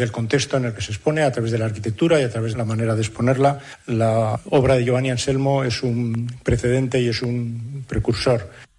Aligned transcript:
del 0.00 0.10
contexto 0.10 0.56
en 0.56 0.64
el 0.64 0.74
que 0.74 0.82
se 0.82 0.92
expone, 0.92 1.22
a 1.22 1.30
través 1.30 1.52
de 1.52 1.58
la 1.58 1.66
arquitectura 1.66 2.20
y 2.20 2.24
a 2.24 2.30
través 2.30 2.52
de 2.52 2.58
la 2.58 2.64
manera 2.64 2.94
de 2.94 3.02
exponerla. 3.02 3.60
La 3.86 4.40
obra 4.50 4.74
de 4.74 4.84
Giovanni 4.84 5.10
Anselmo 5.10 5.62
es 5.62 5.82
un 5.82 6.26
precedente 6.42 7.00
y 7.00 7.08
es 7.08 7.22
un 7.22 7.84
precursor 7.86 8.69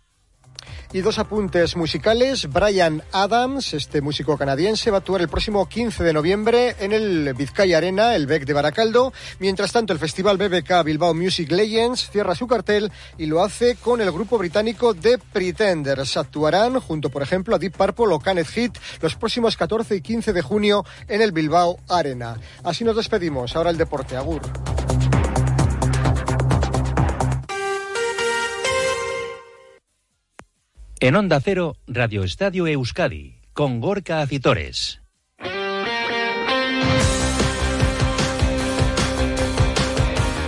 y 0.94 1.02
dos 1.02 1.20
apuntes 1.20 1.76
musicales. 1.76 2.48
Brian 2.50 3.04
Adams, 3.12 3.74
este 3.74 4.02
músico 4.02 4.38
canadiense, 4.38 4.92
va 4.92 4.98
a 4.98 5.00
actuar 5.00 5.22
el 5.22 5.30
próximo 5.30 5.68
15 5.68 6.04
de 6.04 6.14
noviembre 6.14 6.76
en 6.80 6.92
el 6.92 7.34
Vizcaya 7.34 7.78
Arena, 7.78 8.16
el 8.16 8.28
BEC 8.28 8.46
de 8.46 8.54
Baracaldo. 8.54 9.14
Mientras 9.40 9.72
tanto, 9.72 9.94
el 9.94 10.00
festival 10.00 10.38
BBK 10.38 10.84
Bilbao 10.84 11.14
Music 11.14 11.52
Legends 11.52 12.10
cierra 12.10 12.36
su 12.36 12.48
cartel 12.48 12.92
y 13.18 13.26
lo 13.26 13.44
hace 13.44 13.76
con 13.76 14.02
el 14.02 14.12
grupo 14.12 14.38
británico 14.38 14.94
The 14.94 15.18
Pretenders. 15.18 16.18
Actuarán 16.18 16.80
junto, 16.80 17.10
por 17.10 17.22
ejemplo, 17.22 17.56
a 17.56 17.60
Deep 17.60 17.76
Purple 17.78 18.14
o 18.14 18.20
Canet 18.20 18.48
Hit 18.48 18.78
los 19.02 19.16
próximos 19.16 19.58
14 19.58 19.96
y 19.96 20.02
15 20.02 20.34
de 20.34 20.42
junio 20.42 20.86
en 21.08 21.22
el 21.22 21.32
Bilbao 21.32 21.80
Arena. 21.90 22.38
Así 22.64 22.84
nos 22.84 22.96
despedimos. 22.96 23.56
Ahora 23.56 23.70
el 23.70 23.78
deporte. 23.78 24.18
Agur. 24.18 24.42
En 31.04 31.16
Onda 31.16 31.40
Cero, 31.44 31.78
Radio 31.88 32.24
Estadio 32.24 32.68
Euskadi, 32.68 33.40
con 33.54 33.82
Gorka 33.82 34.22
Acitores. 34.22 35.02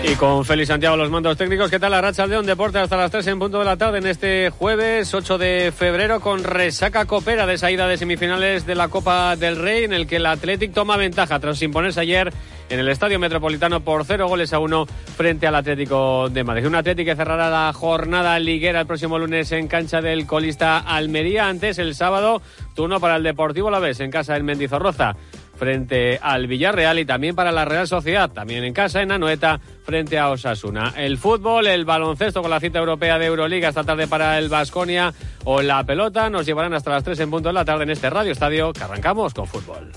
Y 0.04 0.16
con 0.16 0.46
Félix 0.46 0.68
Santiago 0.68 0.96
los 0.96 1.10
mandos 1.10 1.38
técnicos, 1.38 1.72
¿qué 1.72 1.80
tal 1.80 1.90
la 1.90 2.02
racha 2.02 2.28
de 2.28 2.38
un 2.38 2.46
deporte 2.46 2.78
hasta 2.78 2.96
las 2.98 3.10
3 3.10 3.26
en 3.26 3.40
punto 3.40 3.58
de 3.58 3.66
la 3.66 3.78
tarde 3.78 3.98
en 3.98 4.06
este 4.06 4.52
jueves 4.52 5.12
8 5.12 5.40
de 5.40 5.74
febrero 5.76 6.20
con 6.20 6.44
resaca 6.44 7.06
copera 7.06 7.48
de 7.48 7.58
salida 7.58 7.88
de 7.88 7.98
semifinales 7.98 8.68
de 8.68 8.76
la 8.76 8.90
Copa 8.90 9.36
del 9.36 9.56
Rey 9.56 9.86
en 9.86 9.94
el 9.94 10.06
que 10.06 10.18
el 10.18 10.28
Athletic 10.28 10.72
toma 10.72 10.98
ventaja 10.98 11.40
tras 11.40 11.64
imponerse 11.64 12.02
ayer 12.02 12.32
en 12.70 12.80
el 12.80 12.90
Estadio 12.90 13.20
Metropolitano 13.20 13.82
por 13.82 14.06
0 14.06 14.28
goles 14.28 14.54
a 14.54 14.60
1 14.60 14.86
frente 15.16 15.48
al 15.48 15.56
Atlético 15.56 16.30
de 16.30 16.44
Madrid. 16.44 16.68
Un 16.68 16.76
Atlético 16.76 17.12
que 17.12 17.16
cerrará 17.16 17.50
la 17.50 17.74
jornada 17.74 18.38
liguera 18.40 18.82
el 18.82 18.88
próximo 18.88 19.20
lunes 19.20 19.52
en 19.52 19.68
cancha 19.68 20.02
del 20.02 20.26
colista 20.26 20.80
Almería. 20.80 21.48
Antes, 21.48 21.78
el 21.80 21.96
sábado, 21.96 22.42
turno 22.76 23.00
para 23.00 23.18
el 23.18 23.24
Deportivo 23.24 23.70
La 23.70 23.80
Vez 23.80 24.00
en 24.00 24.12
casa 24.12 24.34
del 24.34 24.44
Mendizorroza 24.44 25.16
frente 25.56 26.20
al 26.22 26.48
Villarreal 26.48 27.00
y 27.00 27.06
también 27.06 27.36
para 27.36 27.52
la 27.52 27.66
Real 27.66 27.88
Sociedad, 27.88 28.30
también 28.30 28.64
en 28.64 28.74
casa 28.74 29.02
en 29.02 29.12
Anoeta 29.12 29.60
frente 29.86 30.18
a 30.18 30.30
Osasuna. 30.30 30.94
El 30.98 31.18
fútbol, 31.18 31.68
el 31.68 31.86
baloncesto 31.86 32.42
con 32.42 32.52
la 32.52 32.60
cita 32.60 32.80
europea 32.80 33.20
de 33.20 33.28
Euroliga 33.28 33.70
esta 33.70 33.84
tarde 33.84 34.08
para 34.08 34.38
el 34.40 34.50
Vasconia 34.50 35.14
o 35.46 35.62
la 35.62 35.84
pelota 35.84 36.30
nos 36.30 36.46
llevarán 36.46 36.74
hasta 36.74 36.92
las 36.92 37.04
3 37.04 37.20
en 37.22 37.30
punto 37.30 37.50
de 37.50 37.54
la 37.54 37.66
tarde 37.66 37.84
en 37.84 37.92
este 37.92 38.10
Radio 38.10 38.32
Estadio 38.32 38.74
que 38.74 38.84
arrancamos 38.84 39.34
con 39.34 39.48
fútbol. 39.48 39.92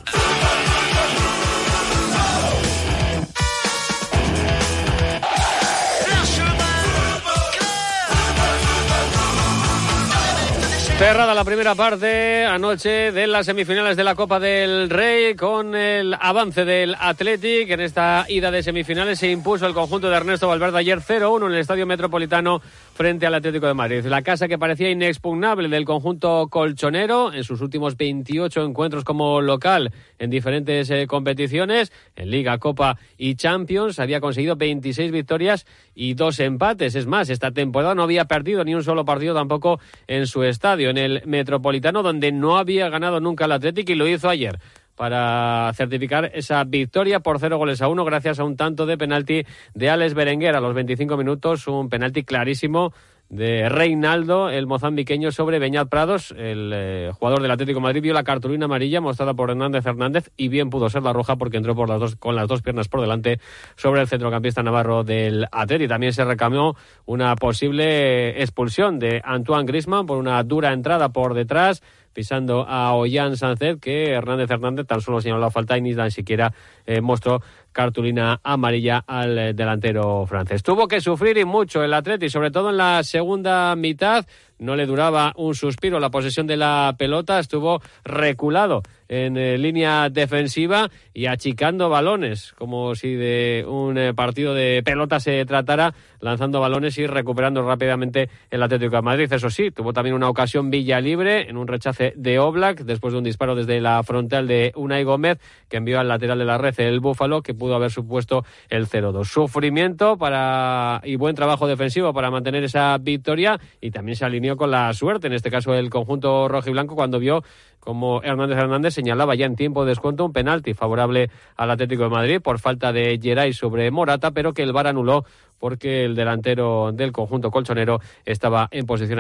Cerrada 10.98 11.34
la 11.34 11.44
primera 11.44 11.75
parte 11.75 12.47
anoche 12.47 13.12
de 13.12 13.27
las 13.27 13.44
semifinales 13.44 13.98
de 13.98 14.05
la 14.05 14.14
Copa 14.14 14.41
del 14.41 14.89
Rey 14.89 15.34
con 15.34 15.75
el 15.75 16.16
avance 16.19 16.64
del 16.64 16.97
Athletic. 16.98 17.69
En 17.69 17.83
esta 17.83 18.25
ida 18.30 18.50
de 18.50 18.62
semifinales 18.62 19.19
se 19.19 19.30
impuso 19.30 19.66
el 19.66 19.75
conjunto 19.75 20.08
de 20.08 20.16
Ernesto 20.16 20.48
Valverde 20.48 20.78
ayer 20.78 21.00
0-1 21.00 21.48
en 21.48 21.53
el 21.53 21.58
Estadio 21.58 21.84
Metropolitano 21.84 22.62
frente 22.94 23.27
al 23.27 23.34
Atlético 23.34 23.66
de 23.66 23.75
Madrid. 23.75 24.06
La 24.06 24.22
casa 24.22 24.48
que 24.48 24.58
parecía 24.58 24.91
inexpugnable 24.91 25.69
del 25.69 25.84
conjunto 25.84 26.48
colchonero 26.48 27.31
en 27.31 27.44
sus 27.44 27.60
últimos 27.60 27.98
28 27.98 28.64
encuentros 28.64 29.05
como 29.05 29.42
local 29.42 29.92
en 30.19 30.31
diferentes 30.31 30.88
eh, 30.88 31.06
competiciones, 31.06 31.92
en 32.16 32.31
Liga, 32.31 32.56
Copa 32.56 32.98
y 33.19 33.34
Champions, 33.34 33.98
había 33.98 34.20
conseguido 34.20 34.56
26 34.56 35.12
victorias 35.12 35.66
y 35.94 36.14
dos 36.14 36.41
empates. 36.41 36.94
Es 36.94 37.06
más, 37.06 37.28
esta 37.28 37.50
temporada 37.50 37.94
no 37.94 38.03
había 38.03 38.25
perdido 38.25 38.64
ni 38.64 38.75
un 38.75 38.82
solo 38.82 39.04
partido 39.04 39.34
tampoco 39.34 39.78
en 40.06 40.26
su 40.26 40.42
estadio, 40.42 40.85
en 40.91 40.98
el 40.98 41.22
Metropolitano, 41.26 42.02
donde 42.02 42.32
no 42.32 42.58
había 42.58 42.88
ganado 42.88 43.20
nunca 43.20 43.44
el 43.44 43.52
Atlético 43.52 43.92
y 43.92 43.97
lo 43.97 44.06
hizo 44.06 44.28
ayer 44.28 44.58
para 44.97 45.70
certificar 45.74 46.30
esa 46.34 46.64
victoria 46.64 47.20
por 47.20 47.38
cero 47.38 47.58
goles 47.58 47.82
a 47.82 47.88
uno 47.88 48.04
gracias 48.04 48.41
a 48.41 48.44
un 48.44 48.56
tanto 48.56 48.86
de 48.86 48.97
penalti 48.97 49.44
de 49.74 49.91
Alex 49.91 50.14
Berenguer. 50.14 50.56
A 50.56 50.60
los 50.60 50.74
25 50.74 51.16
minutos, 51.16 51.69
un 51.69 51.88
penalti 51.88 52.24
clarísimo 52.24 52.92
de 53.28 53.69
Reinaldo, 53.69 54.50
el 54.50 54.66
mozambiqueño 54.66 55.32
sobre 55.32 55.59
Beñat 55.59 55.88
Prados, 55.88 56.32
el 56.37 56.70
eh, 56.75 57.10
jugador 57.12 57.42
del 57.42 57.50
Atlético 57.50 57.81
Madrid, 57.81 58.03
vio 58.03 58.14
la 58.14 58.22
cartulina 58.22 58.66
amarilla 58.66 59.00
mostrada 59.00 59.34
por 59.34 59.50
Hernández 59.50 59.84
Hernández 59.84 60.31
y 60.37 60.48
bien 60.48 60.70
pudo 60.70 60.88
ser 60.88 61.03
la 61.03 61.12
roja 61.12 61.36
porque 61.36 61.56
entró 61.56 61.75
por 61.75 61.88
las 61.88 61.98
dos, 61.98 62.16
con 62.16 62.36
las 62.36 62.47
dos 62.47 62.62
piernas 62.62 62.88
por 62.88 63.00
delante 63.00 63.41
sobre 63.75 64.00
el 64.00 64.09
centrocampista 64.09 64.62
navarro 64.62 65.03
del 65.03 65.47
Atlético. 65.50 65.88
También 65.88 66.12
se 66.12 66.25
recamó 66.25 66.76
una 67.04 67.34
posible 67.36 68.41
expulsión 68.42 68.98
de 68.98 69.20
Antoine 69.25 69.66
Grisman 69.66 70.06
por 70.06 70.19
una 70.19 70.42
dura 70.44 70.72
entrada 70.72 71.09
por 71.09 71.34
detrás 71.34 71.82
pisando 72.16 72.65
a 72.66 72.94
Ollán 72.94 73.36
Sánchez, 73.36 73.78
que 73.78 74.12
Hernández 74.12 74.50
Hernández 74.50 74.86
tan 74.86 75.03
solo 75.03 75.20
señaló 75.20 75.38
la 75.38 75.50
falta 75.50 75.76
y 75.76 75.82
ni 75.82 75.94
siquiera 76.10 76.50
eh, 76.86 77.03
mostró 77.03 77.42
cartulina 77.76 78.41
amarilla 78.42 79.04
al 79.06 79.38
eh, 79.38 79.53
delantero 79.53 80.25
francés. 80.26 80.62
Tuvo 80.62 80.88
que 80.88 81.03
sufrir 81.03 81.37
y 81.37 81.44
mucho 81.44 81.84
el 81.84 81.92
Atleti, 81.92 82.31
sobre 82.31 82.50
todo 82.50 82.70
en 82.70 82.78
la 82.78 83.04
segunda 83.04 83.76
mitad. 83.76 84.25
No 84.59 84.77
le 84.77 84.87
duraba 84.87 85.33
un 85.37 85.55
suspiro 85.55 86.00
la 86.00 86.11
posesión 86.11 86.47
de 86.47 86.56
la 86.56 86.94
pelota, 86.99 87.39
estuvo 87.39 87.81
reculado 88.05 88.83
en 89.09 89.37
eh, 89.37 89.59
línea 89.59 90.09
defensiva 90.11 90.91
y 91.15 91.27
achicando 91.27 91.89
balones, 91.89 92.53
como 92.59 92.95
si 92.95 93.15
de 93.15 93.65
un 93.69 93.99
eh, 93.99 94.15
partido 94.15 94.55
de 94.55 94.83
pelota 94.84 95.21
se 95.21 95.45
tratara, 95.45 95.95
lanzando 96.21 96.61
balones 96.61 96.99
y 96.99 97.06
recuperando 97.06 97.62
rápidamente 97.62 98.28
el 98.50 98.62
Atlético 98.62 98.97
de 98.97 99.03
Madrid. 99.03 99.33
Eso 99.33 99.50
sí, 99.50 99.71
tuvo 99.71 99.93
también 99.93 100.15
una 100.15 100.28
ocasión 100.28 100.71
Villa 100.71 101.00
Libre 101.00 101.49
en 101.49 101.56
un 101.56 101.69
rechace 101.69 102.12
de 102.16 102.39
Oblak, 102.39 102.81
después 102.81 103.12
de 103.12 103.19
un 103.19 103.25
disparo 103.25 103.55
desde 103.55 103.81
la 103.81 104.03
frontal 104.03 104.47
de 104.47 104.72
Unai 104.75 105.05
Gómez, 105.05 105.39
que 105.69 105.77
envió 105.77 106.00
al 106.00 106.09
lateral 106.09 106.39
de 106.39 106.45
la 106.45 106.59
red 106.59 106.75
el 106.78 107.00
Búfalo, 107.00 107.43
que 107.43 107.55
pudo 107.55 107.75
haber 107.75 107.91
supuesto 107.91 108.45
el 108.69 108.87
0-2. 108.87 109.25
Sufrimiento 109.25 110.19
para 110.19 111.00
y 111.05 111.16
buen 111.16 111.34
trabajo 111.34 111.66
defensivo 111.66 112.12
para 112.12 112.31
mantener 112.31 112.65
esa 112.65 112.97
victoria 112.99 113.59
y 113.81 113.91
también 113.91 114.16
se 114.16 114.25
alineó 114.25 114.46
con 114.55 114.71
la 114.71 114.93
suerte, 114.93 115.27
en 115.27 115.33
este 115.33 115.51
caso 115.51 115.75
el 115.75 115.91
conjunto 115.91 116.47
rojo 116.47 116.69
y 116.69 116.73
blanco, 116.73 116.95
cuando 116.95 117.19
vio 117.19 117.43
como 117.86 118.20
Hernández 118.24 118.58
Hernández 118.58 118.94
señalaba 118.94 119.36
ya 119.36 119.47
en 119.47 119.54
tiempo 119.54 119.84
de 119.84 119.91
descuento 119.91 120.24
un 120.24 120.32
penalti 120.32 120.74
favorable 120.74 121.30
al 121.56 121.70
Atlético 121.70 122.02
de 122.02 122.08
Madrid 122.08 122.41
por 122.42 122.58
falta 122.58 122.92
de 122.92 123.16
Geray 123.22 123.52
sobre 123.52 123.92
Morata, 123.92 124.32
pero 124.32 124.52
que 124.52 124.64
el 124.64 124.72
VAR 124.72 124.88
anuló 124.88 125.24
porque 125.58 126.04
el 126.04 126.14
delantero 126.14 126.91
del 126.92 127.12
conjunto 127.12 127.50
colchonero 127.50 128.00
estaba 128.24 128.69
en 128.70 128.86
posición 128.86 129.19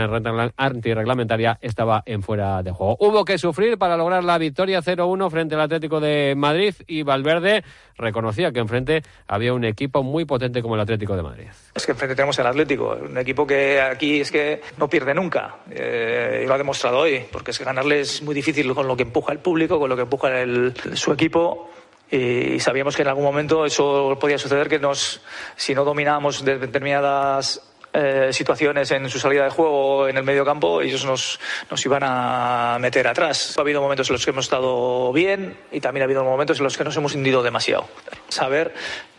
antirreglamentaria, 0.56 1.58
estaba 1.62 2.02
en 2.06 2.22
fuera 2.22 2.62
de 2.62 2.72
juego. 2.72 2.96
Hubo 3.00 3.24
que 3.24 3.38
sufrir 3.38 3.78
para 3.78 3.96
lograr 3.96 4.24
la 4.24 4.36
victoria 4.36 4.82
0-1 4.82 5.30
frente 5.30 5.54
al 5.54 5.62
Atlético 5.62 6.00
de 6.00 6.34
Madrid 6.36 6.74
y 6.86 7.04
Valverde 7.04 7.64
reconocía 7.96 8.52
que 8.52 8.60
enfrente 8.60 9.02
había 9.26 9.54
un 9.54 9.64
equipo 9.64 10.02
muy 10.02 10.24
potente 10.24 10.60
como 10.60 10.74
el 10.74 10.80
Atlético 10.80 11.16
de 11.16 11.22
Madrid. 11.22 11.46
Es 11.74 11.86
que 11.86 11.92
enfrente 11.92 12.14
tenemos 12.14 12.38
el 12.38 12.46
Atlético, 12.46 12.98
un 13.00 13.16
equipo 13.16 13.46
que 13.46 13.80
aquí 13.80 14.20
es 14.20 14.30
que 14.30 14.60
no 14.76 14.88
pierde 14.88 15.14
nunca 15.14 15.56
eh, 15.70 16.42
y 16.44 16.46
lo 16.46 16.54
ha 16.54 16.58
demostrado 16.58 16.98
hoy, 16.98 17.24
porque 17.32 17.52
es 17.52 17.58
que 17.58 17.64
ganarle 17.64 18.00
es 18.00 18.22
muy 18.22 18.34
difícil 18.34 18.55
con 18.74 18.86
lo 18.86 18.96
que 18.96 19.02
empuja 19.02 19.32
el 19.32 19.38
público, 19.38 19.78
con 19.78 19.88
lo 19.88 19.96
que 19.96 20.02
empuja 20.02 20.40
el, 20.40 20.74
su 20.94 21.12
equipo. 21.12 21.70
Y 22.10 22.60
sabíamos 22.60 22.94
que 22.94 23.02
en 23.02 23.08
algún 23.08 23.24
momento 23.24 23.66
eso 23.66 24.16
podía 24.20 24.38
suceder 24.38 24.68
que 24.68 24.78
nos 24.78 25.20
si 25.56 25.74
no 25.74 25.84
dominábamos 25.84 26.44
determinadas 26.44 27.60
eh, 27.98 28.30
situaciones 28.30 28.90
en 28.90 29.08
su 29.08 29.18
salida 29.18 29.44
de 29.44 29.50
juego 29.50 30.06
en 30.06 30.18
el 30.18 30.22
medio 30.22 30.44
campo 30.44 30.82
ellos 30.82 31.06
nos, 31.06 31.40
nos 31.70 31.86
iban 31.86 32.02
a 32.04 32.76
meter 32.78 33.08
atrás. 33.08 33.56
Ha 33.56 33.62
habido 33.62 33.80
momentos 33.80 34.10
en 34.10 34.14
los 34.14 34.24
que 34.24 34.32
hemos 34.32 34.44
estado 34.44 35.12
bien 35.14 35.56
y 35.72 35.80
también 35.80 36.02
ha 36.02 36.04
habido 36.04 36.22
momentos 36.22 36.58
en 36.58 36.64
los 36.64 36.76
que 36.76 36.84
nos 36.84 36.94
hemos 36.98 37.14
hundido 37.14 37.42
demasiado. 37.42 37.88
Saber 38.28 38.74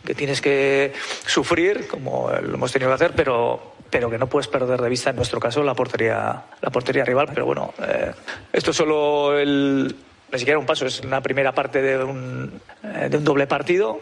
que 0.06 0.14
tienes 0.14 0.40
que 0.40 0.92
sufrir 1.26 1.88
como 1.88 2.30
lo 2.30 2.54
hemos 2.54 2.70
tenido 2.70 2.90
que 2.90 2.94
hacer 2.94 3.12
pero 3.16 3.74
pero 3.90 4.10
que 4.10 4.18
no 4.18 4.26
puedes 4.26 4.48
perder 4.48 4.80
de 4.80 4.88
vista 4.88 5.10
en 5.10 5.16
nuestro 5.16 5.40
caso 5.40 5.62
la 5.62 5.74
portería 5.74 6.44
la 6.60 6.70
portería 6.70 7.04
rival 7.04 7.28
pero 7.32 7.46
bueno 7.46 7.72
eh, 7.80 8.12
esto 8.52 8.70
es 8.70 8.76
solo 8.76 9.38
el 9.38 9.94
ni 10.32 10.38
siquiera 10.38 10.58
un 10.58 10.66
paso, 10.66 10.86
es 10.86 11.00
una 11.00 11.20
primera 11.20 11.52
parte 11.52 11.80
de 11.80 12.02
un, 12.02 12.60
eh, 12.82 13.08
de 13.10 13.16
un 13.16 13.24
doble 13.24 13.46
partido, 13.46 13.98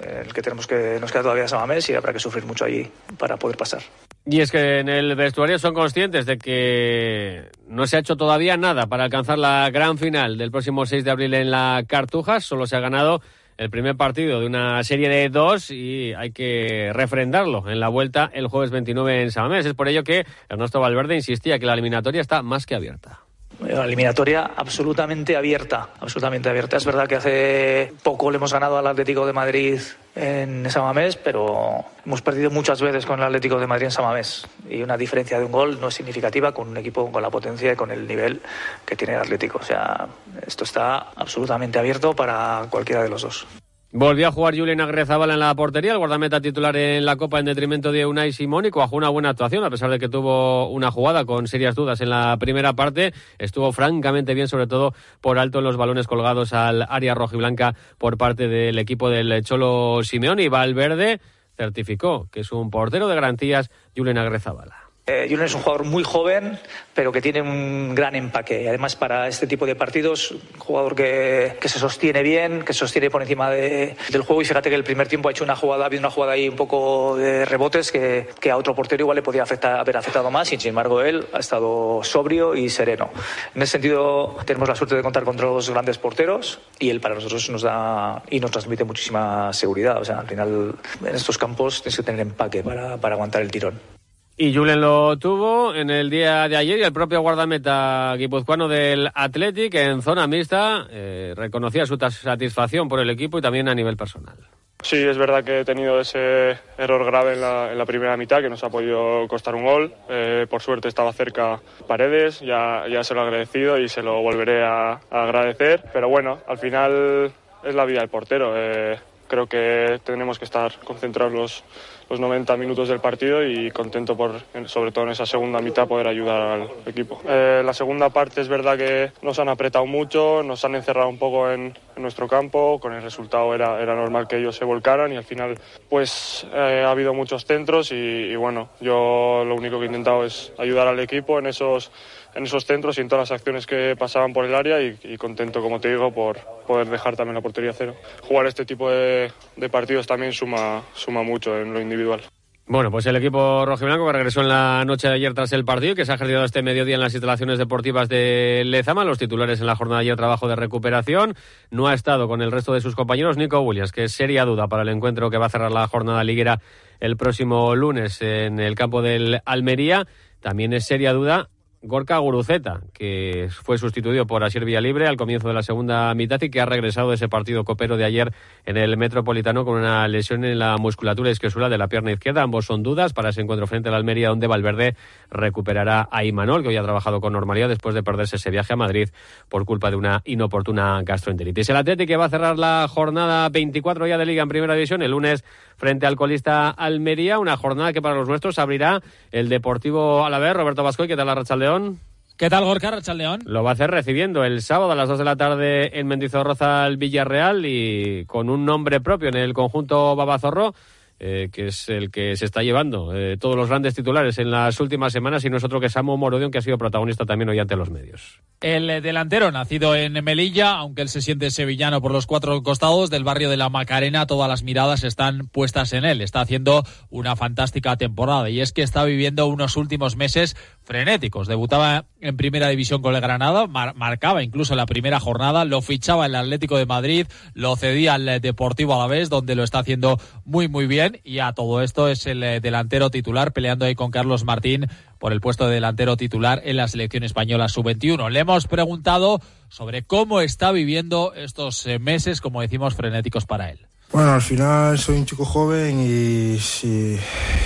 eh, 0.00 0.24
el 0.26 0.32
que 0.32 0.42
tenemos 0.42 0.66
que 0.66 0.98
nos 1.00 1.12
queda 1.12 1.22
todavía 1.22 1.46
Samamés 1.46 1.88
y 1.90 1.94
habrá 1.94 2.12
que 2.12 2.18
sufrir 2.18 2.44
mucho 2.44 2.64
allí 2.64 2.88
para 3.18 3.36
poder 3.36 3.56
pasar. 3.56 3.82
Y 4.26 4.40
es 4.40 4.50
que 4.50 4.80
en 4.80 4.88
el 4.88 5.14
vestuario 5.16 5.58
son 5.58 5.74
conscientes 5.74 6.26
de 6.26 6.38
que 6.38 7.48
no 7.68 7.86
se 7.86 7.96
ha 7.96 8.00
hecho 8.00 8.16
todavía 8.16 8.56
nada 8.56 8.86
para 8.86 9.04
alcanzar 9.04 9.38
la 9.38 9.70
gran 9.70 9.96
final 9.96 10.36
del 10.36 10.50
próximo 10.50 10.84
6 10.86 11.04
de 11.04 11.10
abril 11.10 11.34
en 11.34 11.50
la 11.50 11.84
Cartuja, 11.86 12.40
solo 12.40 12.66
se 12.66 12.76
ha 12.76 12.80
ganado 12.80 13.22
el 13.60 13.68
primer 13.68 13.94
partido 13.94 14.40
de 14.40 14.46
una 14.46 14.82
serie 14.84 15.10
de 15.10 15.28
dos 15.28 15.70
y 15.70 16.14
hay 16.14 16.32
que 16.32 16.92
refrendarlo 16.94 17.68
en 17.68 17.78
la 17.78 17.88
vuelta 17.88 18.30
el 18.32 18.46
jueves 18.46 18.70
29 18.70 19.22
en 19.22 19.30
Samamés. 19.30 19.66
Es 19.66 19.74
por 19.74 19.86
ello 19.86 20.02
que 20.02 20.24
Ernesto 20.48 20.80
Valverde 20.80 21.14
insistía 21.14 21.58
que 21.58 21.66
la 21.66 21.74
eliminatoria 21.74 22.22
está 22.22 22.42
más 22.42 22.64
que 22.64 22.74
abierta 22.74 23.20
Una 23.60 23.84
eliminatoria 23.84 24.52
absolutamente 24.56 25.36
abierta, 25.36 25.90
absolutamente 26.00 26.48
abierta. 26.48 26.78
Es 26.78 26.84
verdad 26.84 27.06
que 27.06 27.16
hace 27.16 27.92
poco 28.02 28.30
le 28.30 28.38
hemos 28.38 28.52
ganado 28.52 28.78
al 28.78 28.86
Atlético 28.86 29.26
de 29.26 29.32
Madrid 29.32 29.80
en 30.16 30.70
Samamés, 30.70 31.16
pero 31.16 31.84
hemos 32.04 32.22
perdido 32.22 32.50
muchas 32.50 32.80
veces 32.80 33.04
con 33.04 33.20
el 33.20 33.26
Atlético 33.26 33.58
de 33.58 33.66
Madrid 33.66 33.84
en 33.84 33.90
Samamés. 33.90 34.46
Y 34.68 34.82
una 34.82 34.96
diferencia 34.96 35.38
de 35.38 35.44
un 35.44 35.52
gol 35.52 35.78
no 35.80 35.88
es 35.88 35.94
significativa 35.94 36.52
con 36.52 36.68
un 36.68 36.76
equipo 36.78 37.12
con 37.12 37.22
la 37.22 37.30
potencia 37.30 37.72
y 37.72 37.76
con 37.76 37.90
el 37.90 38.06
nivel 38.08 38.40
que 38.86 38.96
tiene 38.96 39.14
el 39.14 39.20
Atlético. 39.20 39.58
O 39.58 39.64
sea, 39.64 40.08
esto 40.46 40.64
está 40.64 41.10
absolutamente 41.14 41.78
abierto 41.78 42.16
para 42.16 42.66
cualquiera 42.70 43.02
de 43.02 43.10
los 43.10 43.22
dos. 43.22 43.46
Volvió 43.92 44.28
a 44.28 44.32
jugar 44.32 44.56
Julián 44.56 44.80
Agrezabala 44.80 45.34
en 45.34 45.40
la 45.40 45.52
portería, 45.56 45.90
el 45.90 45.98
guardameta 45.98 46.40
titular 46.40 46.76
en 46.76 47.04
la 47.04 47.16
Copa 47.16 47.40
en 47.40 47.46
detrimento 47.46 47.90
de 47.90 48.06
Unai 48.06 48.32
Simón 48.32 48.64
y 48.64 48.70
cuajó 48.70 48.94
una 48.94 49.08
buena 49.08 49.30
actuación, 49.30 49.64
a 49.64 49.70
pesar 49.70 49.90
de 49.90 49.98
que 49.98 50.08
tuvo 50.08 50.68
una 50.70 50.92
jugada 50.92 51.24
con 51.24 51.48
serias 51.48 51.74
dudas 51.74 52.00
en 52.00 52.10
la 52.10 52.36
primera 52.38 52.74
parte. 52.74 53.12
Estuvo 53.38 53.72
francamente 53.72 54.32
bien, 54.32 54.46
sobre 54.46 54.68
todo 54.68 54.94
por 55.20 55.40
alto 55.40 55.58
en 55.58 55.64
los 55.64 55.76
balones 55.76 56.06
colgados 56.06 56.52
al 56.52 56.86
área 56.88 57.14
rojiblanca 57.14 57.74
por 57.98 58.16
parte 58.16 58.46
del 58.46 58.78
equipo 58.78 59.10
del 59.10 59.42
Cholo 59.42 60.04
Simeón 60.04 60.38
y 60.38 60.46
Valverde 60.46 61.20
certificó 61.56 62.28
que 62.30 62.40
es 62.40 62.52
un 62.52 62.70
portero 62.70 63.08
de 63.08 63.16
garantías 63.16 63.72
Julián 63.96 64.18
Agrezabala. 64.18 64.79
Eh, 65.06 65.26
es 65.28 65.54
un 65.54 65.62
jugador 65.62 65.84
muy 65.84 66.04
joven, 66.04 66.58
pero 66.94 67.10
que 67.10 67.20
tiene 67.20 67.42
un 67.42 67.94
gran 67.94 68.14
empaque. 68.14 68.68
Además, 68.68 68.94
para 68.94 69.26
este 69.26 69.46
tipo 69.46 69.66
de 69.66 69.74
partidos, 69.74 70.30
un 70.30 70.40
jugador 70.58 70.94
que, 70.94 71.56
que 71.60 71.68
se 71.68 71.78
sostiene 71.78 72.22
bien, 72.22 72.62
que 72.62 72.72
se 72.72 72.80
sostiene 72.80 73.10
por 73.10 73.22
encima 73.22 73.50
de, 73.50 73.96
del 74.10 74.22
juego. 74.22 74.42
Y 74.42 74.44
fíjate 74.44 74.68
que 74.68 74.76
el 74.76 74.84
primer 74.84 75.08
tiempo 75.08 75.28
ha 75.28 75.32
hecho 75.32 75.42
una 75.42 75.56
jugada, 75.56 75.84
ha 75.84 75.86
habido 75.86 76.00
una 76.00 76.10
jugada 76.10 76.34
ahí 76.34 76.48
un 76.48 76.56
poco 76.56 77.16
de 77.16 77.44
rebotes 77.44 77.90
que, 77.90 78.28
que 78.38 78.50
a 78.50 78.56
otro 78.56 78.74
portero 78.74 79.02
igual 79.02 79.16
le 79.16 79.22
podía 79.22 79.42
afectar, 79.42 79.80
haber 79.80 79.96
afectado 79.96 80.30
más. 80.30 80.52
Y 80.52 80.58
sin 80.58 80.70
embargo, 80.70 81.02
él 81.02 81.26
ha 81.32 81.38
estado 81.38 82.00
sobrio 82.04 82.54
y 82.54 82.68
sereno. 82.68 83.10
En 83.54 83.62
ese 83.62 83.72
sentido, 83.72 84.36
tenemos 84.44 84.68
la 84.68 84.76
suerte 84.76 84.94
de 84.94 85.02
contar 85.02 85.24
con 85.24 85.36
dos 85.36 85.70
grandes 85.70 85.98
porteros 85.98 86.60
y 86.78 86.90
él 86.90 87.00
para 87.00 87.14
nosotros 87.16 87.50
nos 87.50 87.62
da 87.62 88.22
y 88.30 88.38
nos 88.38 88.50
transmite 88.50 88.84
muchísima 88.84 89.52
seguridad. 89.52 89.98
O 89.98 90.04
sea, 90.04 90.20
al 90.20 90.26
final, 90.26 90.74
en 91.04 91.14
estos 91.14 91.38
campos 91.38 91.82
tienes 91.82 91.96
que 91.96 92.02
tener 92.02 92.20
empaque 92.20 92.62
para, 92.62 92.96
para 92.96 93.14
aguantar 93.14 93.42
el 93.42 93.50
tirón. 93.50 93.99
Y 94.42 94.54
Julen 94.54 94.80
lo 94.80 95.18
tuvo 95.18 95.74
en 95.74 95.90
el 95.90 96.08
día 96.08 96.48
de 96.48 96.56
ayer 96.56 96.78
y 96.78 96.82
el 96.82 96.94
propio 96.94 97.20
guardameta 97.20 98.14
guipuzcoano 98.16 98.68
del 98.68 99.10
Athletic 99.12 99.74
en 99.74 100.00
zona 100.00 100.26
mixta 100.26 100.86
eh, 100.90 101.34
reconocía 101.36 101.84
su 101.84 101.98
satisfacción 101.98 102.88
por 102.88 103.00
el 103.00 103.10
equipo 103.10 103.36
y 103.36 103.42
también 103.42 103.68
a 103.68 103.74
nivel 103.74 103.98
personal. 103.98 104.38
Sí, 104.82 104.96
es 104.96 105.18
verdad 105.18 105.44
que 105.44 105.60
he 105.60 105.64
tenido 105.66 106.00
ese 106.00 106.58
error 106.78 107.04
grave 107.04 107.34
en 107.34 107.42
la, 107.42 107.84
primera 107.84 108.16
mitad 108.16 108.40
que 108.40 108.48
nos 108.48 108.64
ha 108.64 108.70
podido 108.70 109.28
costar 109.28 109.54
un 109.54 109.64
gol. 109.66 109.92
Eh, 110.08 110.46
por 110.48 110.62
suerte 110.62 110.88
estaba 110.88 111.12
cerca 111.12 111.60
Paredes, 111.86 112.40
ya, 112.40 112.84
ya 112.88 113.04
se 113.04 113.12
lo 113.12 113.20
he 113.20 113.24
agradecido 113.24 113.78
y 113.78 113.90
se 113.90 114.02
lo 114.02 114.22
volveré 114.22 114.64
a, 114.64 114.92
a 115.10 115.22
agradecer. 115.22 115.82
Pero 115.92 116.08
bueno, 116.08 116.38
al 116.48 116.56
final 116.56 117.30
es 117.62 117.74
la 117.74 117.84
vida 117.84 118.00
del 118.00 118.08
portero. 118.08 118.54
Eh, 118.56 118.98
creo 119.30 119.46
que 119.46 120.00
tenemos 120.04 120.38
que 120.38 120.44
estar 120.44 120.72
concentrados 120.80 121.32
los, 121.32 121.64
los 122.10 122.18
90 122.18 122.56
minutos 122.56 122.88
del 122.88 122.98
partido 122.98 123.46
y 123.46 123.70
contento 123.70 124.16
por, 124.16 124.40
sobre 124.66 124.90
todo 124.90 125.04
en 125.04 125.10
esa 125.12 125.24
segunda 125.24 125.60
mitad, 125.60 125.86
poder 125.86 126.08
ayudar 126.08 126.40
al 126.40 126.68
equipo. 126.84 127.22
Eh, 127.26 127.62
la 127.64 127.72
segunda 127.72 128.10
parte 128.10 128.40
es 128.40 128.48
verdad 128.48 128.76
que 128.76 129.12
nos 129.22 129.38
han 129.38 129.48
apretado 129.48 129.86
mucho, 129.86 130.42
nos 130.42 130.64
han 130.64 130.74
encerrado 130.74 131.08
un 131.08 131.18
poco 131.18 131.48
en, 131.48 131.72
en 131.94 132.02
nuestro 132.02 132.26
campo, 132.26 132.80
con 132.80 132.92
el 132.92 133.02
resultado 133.02 133.54
era, 133.54 133.80
era 133.80 133.94
normal 133.94 134.26
que 134.26 134.38
ellos 134.38 134.56
se 134.56 134.64
volcaran 134.64 135.12
y 135.12 135.16
al 135.16 135.24
final 135.24 135.56
pues 135.88 136.44
eh, 136.52 136.82
ha 136.84 136.90
habido 136.90 137.14
muchos 137.14 137.46
centros 137.46 137.92
y, 137.92 137.94
y 137.94 138.36
bueno, 138.36 138.70
yo 138.80 139.44
lo 139.46 139.54
único 139.54 139.78
que 139.78 139.84
he 139.84 139.86
intentado 139.86 140.24
es 140.24 140.52
ayudar 140.58 140.88
al 140.88 140.98
equipo 140.98 141.38
en 141.38 141.46
esos 141.46 141.92
en 142.34 142.44
esos 142.44 142.64
centros 142.64 142.98
y 142.98 143.00
en 143.00 143.08
todas 143.08 143.30
las 143.30 143.38
acciones 143.38 143.66
que 143.66 143.96
pasaban 143.98 144.32
por 144.32 144.44
el 144.44 144.54
área 144.54 144.80
y, 144.80 145.16
contento, 145.16 145.60
como 145.60 145.80
te 145.80 145.88
digo, 145.88 146.12
por 146.12 146.38
poder 146.66 146.88
dejar 146.88 147.16
también 147.16 147.34
la 147.34 147.40
portería 147.40 147.72
cero. 147.72 147.94
Jugar 148.22 148.46
este 148.46 148.64
tipo 148.64 148.90
de, 148.90 149.30
de 149.56 149.68
partidos 149.68 150.06
también 150.06 150.32
suma, 150.32 150.82
suma 150.94 151.22
mucho 151.22 151.58
en 151.58 151.72
lo 151.72 151.80
individual. 151.80 152.22
Bueno, 152.70 152.92
pues 152.92 153.04
el 153.06 153.16
equipo 153.16 153.66
rojiblanco 153.66 154.06
que 154.06 154.12
regresó 154.12 154.42
en 154.42 154.48
la 154.48 154.84
noche 154.84 155.08
de 155.08 155.14
ayer 155.14 155.34
tras 155.34 155.52
el 155.52 155.64
partido, 155.64 155.96
que 155.96 156.04
se 156.04 156.12
ha 156.12 156.14
ejercido 156.14 156.44
este 156.44 156.62
mediodía 156.62 156.94
en 156.94 157.00
las 157.00 157.12
instalaciones 157.14 157.58
deportivas 157.58 158.08
de 158.08 158.62
Lezama, 158.64 159.04
los 159.04 159.18
titulares 159.18 159.58
en 159.58 159.66
la 159.66 159.74
jornada 159.74 159.98
de 159.98 160.04
ayer 160.04 160.16
trabajo 160.16 160.46
de 160.46 160.54
recuperación, 160.54 161.34
no 161.72 161.88
ha 161.88 161.94
estado 161.94 162.28
con 162.28 162.42
el 162.42 162.52
resto 162.52 162.72
de 162.72 162.80
sus 162.80 162.94
compañeros 162.94 163.36
Nico 163.36 163.58
Williams, 163.58 163.90
que 163.90 164.04
es 164.04 164.12
seria 164.12 164.44
duda 164.44 164.68
para 164.68 164.82
el 164.82 164.88
encuentro 164.90 165.30
que 165.30 165.36
va 165.36 165.46
a 165.46 165.50
cerrar 165.50 165.72
la 165.72 165.88
jornada 165.88 166.22
liguera 166.22 166.60
el 167.00 167.16
próximo 167.16 167.74
lunes 167.74 168.22
en 168.22 168.60
el 168.60 168.76
campo 168.76 169.02
del 169.02 169.40
Almería, 169.46 170.06
también 170.38 170.72
es 170.72 170.86
seria 170.86 171.12
duda 171.12 171.48
Gorka 171.82 172.18
Guruceta, 172.18 172.82
que 172.92 173.48
fue 173.50 173.78
sustituido 173.78 174.26
por 174.26 174.44
Asier 174.44 174.66
Villalibre 174.66 175.06
al 175.06 175.16
comienzo 175.16 175.48
de 175.48 175.54
la 175.54 175.62
segunda 175.62 176.12
mitad 176.14 176.38
y 176.42 176.50
que 176.50 176.60
ha 176.60 176.66
regresado 176.66 177.08
de 177.08 177.14
ese 177.14 177.26
partido 177.28 177.64
copero 177.64 177.96
de 177.96 178.04
ayer 178.04 178.34
en 178.66 178.76
el 178.76 178.98
Metropolitano 178.98 179.64
con 179.64 179.78
una 179.78 180.06
lesión 180.06 180.44
en 180.44 180.58
la 180.58 180.76
musculatura 180.76 181.30
esquiosural 181.30 181.70
de 181.70 181.78
la 181.78 181.88
pierna 181.88 182.12
izquierda. 182.12 182.42
Ambos 182.42 182.66
son 182.66 182.82
dudas 182.82 183.14
para 183.14 183.30
ese 183.30 183.40
encuentro 183.40 183.66
frente 183.66 183.88
a 183.88 183.92
la 183.92 183.96
Almería, 183.96 184.28
donde 184.28 184.46
Valverde 184.46 184.94
recuperará 185.30 186.06
a 186.12 186.22
Imanol, 186.22 186.62
que 186.62 186.68
hoy 186.68 186.76
ha 186.76 186.82
trabajado 186.82 187.22
con 187.22 187.32
normalidad 187.32 187.70
después 187.70 187.94
de 187.94 188.02
perderse 188.02 188.36
ese 188.36 188.50
viaje 188.50 188.74
a 188.74 188.76
Madrid 188.76 189.08
por 189.48 189.64
culpa 189.64 189.90
de 189.90 189.96
una 189.96 190.20
inoportuna 190.26 191.00
gastroenteritis. 191.02 191.70
El 191.70 191.76
Atlético 191.76 192.18
va 192.18 192.26
a 192.26 192.30
cerrar 192.30 192.58
la 192.58 192.88
jornada 192.90 193.48
24 193.48 194.06
ya 194.06 194.18
de 194.18 194.26
Liga 194.26 194.42
en 194.42 194.50
Primera 194.50 194.74
División 194.74 195.00
el 195.00 195.12
lunes 195.12 195.44
frente 195.78 196.06
al 196.06 196.16
colista 196.16 196.68
Almería, 196.68 197.38
una 197.38 197.56
jornada 197.56 197.94
que 197.94 198.02
para 198.02 198.16
los 198.16 198.28
nuestros 198.28 198.58
abrirá 198.58 199.00
el 199.32 199.48
Deportivo 199.48 200.26
Alavés. 200.26 200.52
Roberto 200.52 200.82
Vascoy, 200.82 201.08
¿qué 201.08 201.16
tal 201.16 201.26
la 201.26 201.34
Racha 201.34 201.56
León? 201.70 202.00
¿Qué 202.36 202.50
tal, 202.50 202.64
Gorka 202.64 202.90
León? 203.14 203.42
Lo 203.44 203.62
va 203.62 203.70
a 203.70 203.72
hacer 203.74 203.90
recibiendo 203.90 204.44
el 204.44 204.60
sábado 204.60 204.90
a 204.90 204.94
las 204.96 205.08
2 205.08 205.18
de 205.18 205.24
la 205.24 205.36
tarde 205.36 206.00
en 206.00 206.08
Mendizorroza 206.08 206.84
al 206.84 206.96
Villarreal 206.96 207.64
y 207.64 208.24
con 208.26 208.50
un 208.50 208.64
nombre 208.64 209.00
propio 209.00 209.28
en 209.28 209.36
el 209.36 209.52
conjunto 209.52 210.16
Babazorro. 210.16 210.74
Eh, 211.22 211.50
que 211.52 211.66
es 211.66 211.90
el 211.90 212.10
que 212.10 212.34
se 212.34 212.46
está 212.46 212.62
llevando 212.62 213.14
eh, 213.14 213.36
todos 213.36 213.54
los 213.54 213.68
grandes 213.68 213.94
titulares 213.94 214.38
en 214.38 214.50
las 214.50 214.80
últimas 214.80 215.12
semanas 215.12 215.44
y 215.44 215.50
no 215.50 215.58
es 215.58 215.64
otro 215.64 215.78
que 215.78 215.90
Samu 215.90 216.16
Morodion, 216.16 216.50
que 216.50 216.56
ha 216.56 216.62
sido 216.62 216.78
protagonista 216.78 217.26
también 217.26 217.50
hoy 217.50 217.58
ante 217.58 217.76
los 217.76 217.90
medios. 217.90 218.40
El 218.62 218.88
eh, 218.88 219.02
delantero, 219.02 219.52
nacido 219.52 219.94
en 219.94 220.14
Melilla, 220.24 220.70
aunque 220.70 221.02
él 221.02 221.10
se 221.10 221.20
siente 221.20 221.50
sevillano 221.50 222.00
por 222.00 222.12
los 222.12 222.26
cuatro 222.26 222.62
costados 222.62 223.10
del 223.10 223.22
barrio 223.22 223.50
de 223.50 223.58
la 223.58 223.68
Macarena, 223.68 224.26
todas 224.26 224.48
las 224.48 224.62
miradas 224.62 225.04
están 225.04 225.48
puestas 225.48 225.92
en 225.92 226.06
él. 226.06 226.22
Está 226.22 226.40
haciendo 226.40 226.84
una 227.10 227.36
fantástica 227.36 227.98
temporada 227.98 228.48
y 228.48 228.62
es 228.62 228.72
que 228.72 228.80
está 228.80 229.04
viviendo 229.04 229.46
unos 229.46 229.76
últimos 229.76 230.16
meses 230.16 230.56
frenéticos. 230.90 231.46
Debutaba 231.46 232.06
en 232.20 232.36
primera 232.36 232.66
división 232.66 233.00
con 233.00 233.14
el 233.14 233.20
Granada, 233.20 233.68
mar 233.68 233.94
marcaba 233.94 234.42
incluso 234.42 234.74
la 234.74 234.86
primera 234.86 235.20
jornada, 235.20 235.64
lo 235.64 235.82
fichaba 235.82 236.26
el 236.26 236.34
Atlético 236.34 236.78
de 236.78 236.84
Madrid, 236.84 237.28
lo 237.54 237.76
cedía 237.76 238.14
al 238.14 238.40
Deportivo 238.40 238.96
Alavés, 238.96 239.30
donde 239.30 239.54
lo 239.54 239.62
está 239.62 239.78
haciendo 239.78 240.18
muy, 240.44 240.66
muy 240.66 240.88
bien 240.88 241.20
y 241.22 241.38
a 241.38 241.52
todo 241.52 241.80
esto 241.82 242.08
es 242.08 242.26
el 242.26 242.42
eh, 242.42 242.58
delantero 242.58 243.08
titular 243.08 243.52
peleando 243.52 243.84
ahí 243.84 243.94
con 243.94 244.10
Carlos 244.10 244.42
Martín 244.42 244.88
por 245.20 245.32
el 245.32 245.40
puesto 245.40 245.68
de 245.68 245.74
delantero 245.74 246.16
titular 246.16 246.60
en 246.64 246.76
la 246.76 246.88
selección 246.88 247.22
española 247.22 247.68
sub-21. 247.68 248.28
Le 248.28 248.40
hemos 248.40 248.66
preguntado 248.66 249.40
sobre 249.68 250.02
cómo 250.02 250.40
está 250.40 250.72
viviendo 250.72 251.34
estos 251.34 251.86
eh, 251.86 252.00
meses, 252.00 252.40
como 252.40 252.62
decimos, 252.62 252.96
frenéticos 252.96 253.46
para 253.46 253.70
él. 253.70 253.78
Bueno, 254.12 254.32
al 254.32 254.42
final 254.42 254.98
soy 254.98 255.18
un 255.18 255.24
chico 255.24 255.44
joven 255.44 256.00
y, 256.00 256.58
y, 256.82 257.20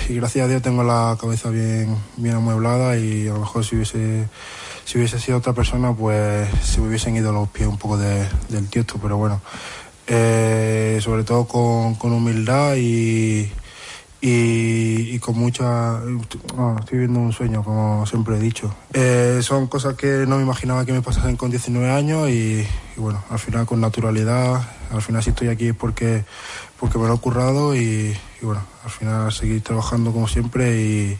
y, 0.09 0.15
gracias 0.15 0.45
a 0.45 0.47
Dios 0.47 0.61
tengo 0.61 0.83
la 0.83 1.17
cabeza 1.19 1.49
bien, 1.49 1.97
bien 2.17 2.35
amueblada 2.35 2.95
y 2.99 3.27
a 3.27 3.33
lo 3.33 3.39
mejor 3.39 3.65
si 3.65 3.75
hubiese, 3.75 4.27
si 4.83 4.99
hubiese 4.99 5.17
sido 5.17 5.39
otra 5.39 5.53
persona 5.53 5.91
pues 5.91 6.47
se 6.61 6.81
me 6.81 6.89
hubiesen 6.89 7.15
ido 7.15 7.31
los 7.31 7.49
pies 7.49 7.67
un 7.67 7.79
poco 7.79 7.97
de, 7.97 8.27
del 8.49 8.69
tiesto, 8.69 8.99
pero 9.01 9.17
bueno, 9.17 9.41
eh, 10.05 10.99
sobre 11.01 11.23
todo 11.23 11.47
con, 11.47 11.95
con 11.95 12.13
humildad 12.13 12.75
y, 12.75 13.49
y, 14.21 15.19
con 15.19 15.37
mucha... 15.37 15.99
Oh, 16.57 16.75
estoy 16.79 16.99
viendo 16.99 17.19
un 17.19 17.31
sueño, 17.31 17.63
como 17.63 18.05
siempre 18.05 18.37
he 18.37 18.39
dicho. 18.39 18.73
Eh, 18.93 19.39
son 19.41 19.67
cosas 19.67 19.95
que 19.95 20.25
no 20.27 20.37
me 20.37 20.43
imaginaba 20.43 20.85
que 20.85 20.93
me 20.93 21.01
pasasen 21.01 21.37
con 21.37 21.51
19 21.51 21.91
años 21.91 22.29
y, 22.29 22.65
bueno, 22.97 23.23
al 23.29 23.39
final 23.39 23.65
con 23.65 23.81
naturalidad, 23.81 24.61
al 24.95 25.01
final 25.01 25.23
si 25.23 25.31
estoy 25.31 25.49
aquí 25.49 25.67
es 25.67 25.75
porque, 25.75 26.23
porque 26.79 26.97
me 26.97 27.07
lo 27.07 27.15
he 27.15 27.19
currado 27.19 27.75
y, 27.75 28.15
y 28.41 28.45
bueno, 28.45 28.61
al 28.83 28.89
final 28.89 29.31
seguir 29.31 29.61
trabajando 29.61 30.11
como 30.11 30.27
siempre 30.27 30.81
y, 30.81 31.17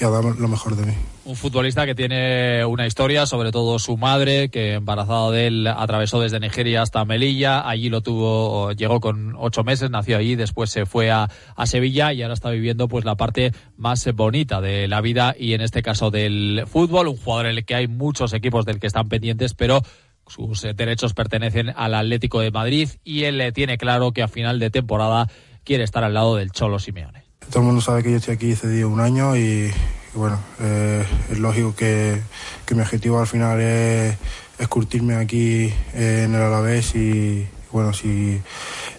y 0.00 0.04
a 0.04 0.10
dar 0.10 0.24
lo 0.24 0.48
mejor 0.48 0.76
de 0.76 0.86
mí. 0.86 0.92
Un 1.24 1.34
futbolista 1.34 1.86
que 1.86 1.96
tiene 1.96 2.64
una 2.64 2.86
historia, 2.86 3.26
sobre 3.26 3.50
todo 3.50 3.80
su 3.80 3.96
madre, 3.96 4.48
que 4.48 4.74
embarazada 4.74 5.32
de 5.32 5.48
él 5.48 5.66
atravesó 5.66 6.20
desde 6.20 6.38
Nigeria 6.38 6.82
hasta 6.82 7.04
Melilla, 7.04 7.68
allí 7.68 7.88
lo 7.88 8.00
tuvo, 8.00 8.70
llegó 8.72 9.00
con 9.00 9.34
ocho 9.36 9.64
meses, 9.64 9.90
nació 9.90 10.18
allí, 10.18 10.36
después 10.36 10.70
se 10.70 10.86
fue 10.86 11.10
a, 11.10 11.28
a 11.56 11.66
Sevilla 11.66 12.12
y 12.12 12.22
ahora 12.22 12.34
está 12.34 12.50
viviendo 12.50 12.86
pues 12.86 13.04
la 13.04 13.16
parte 13.16 13.52
más 13.76 14.06
bonita 14.14 14.60
de 14.60 14.86
la 14.86 15.00
vida 15.00 15.34
y 15.36 15.54
en 15.54 15.62
este 15.62 15.82
caso 15.82 16.12
del 16.12 16.62
fútbol, 16.66 17.08
un 17.08 17.16
jugador 17.16 17.46
en 17.46 17.56
el 17.56 17.64
que 17.64 17.74
hay 17.74 17.88
muchos 17.88 18.32
equipos 18.32 18.64
del 18.64 18.78
que 18.78 18.86
están 18.86 19.08
pendientes, 19.08 19.54
pero 19.54 19.82
sus 20.26 20.62
derechos 20.74 21.14
pertenecen 21.14 21.72
al 21.76 21.94
Atlético 21.94 22.40
de 22.40 22.50
Madrid 22.50 22.88
y 23.04 23.24
él 23.24 23.52
tiene 23.54 23.78
claro 23.78 24.12
que 24.12 24.22
a 24.22 24.28
final 24.28 24.58
de 24.58 24.70
temporada 24.70 25.28
quiere 25.64 25.84
estar 25.84 26.04
al 26.04 26.14
lado 26.14 26.36
del 26.36 26.50
Cholo 26.50 26.78
Simeone. 26.78 27.24
Todo 27.50 27.60
el 27.60 27.66
mundo 27.66 27.80
sabe 27.80 28.02
que 28.02 28.10
yo 28.10 28.16
estoy 28.16 28.34
aquí 28.34 28.54
cedido 28.54 28.88
un 28.88 29.00
año 29.00 29.36
y, 29.36 29.70
bueno, 30.14 30.40
eh, 30.60 31.04
es 31.30 31.38
lógico 31.38 31.74
que, 31.74 32.20
que, 32.64 32.74
mi 32.74 32.80
objetivo 32.80 33.20
al 33.20 33.26
final 33.26 33.60
es, 33.60 34.16
es 34.58 34.68
curtirme 34.68 35.14
aquí 35.14 35.72
en 35.94 36.34
el 36.34 36.42
Alavés 36.42 36.94
y 36.96 37.46
bueno, 37.70 37.92
si 37.92 38.40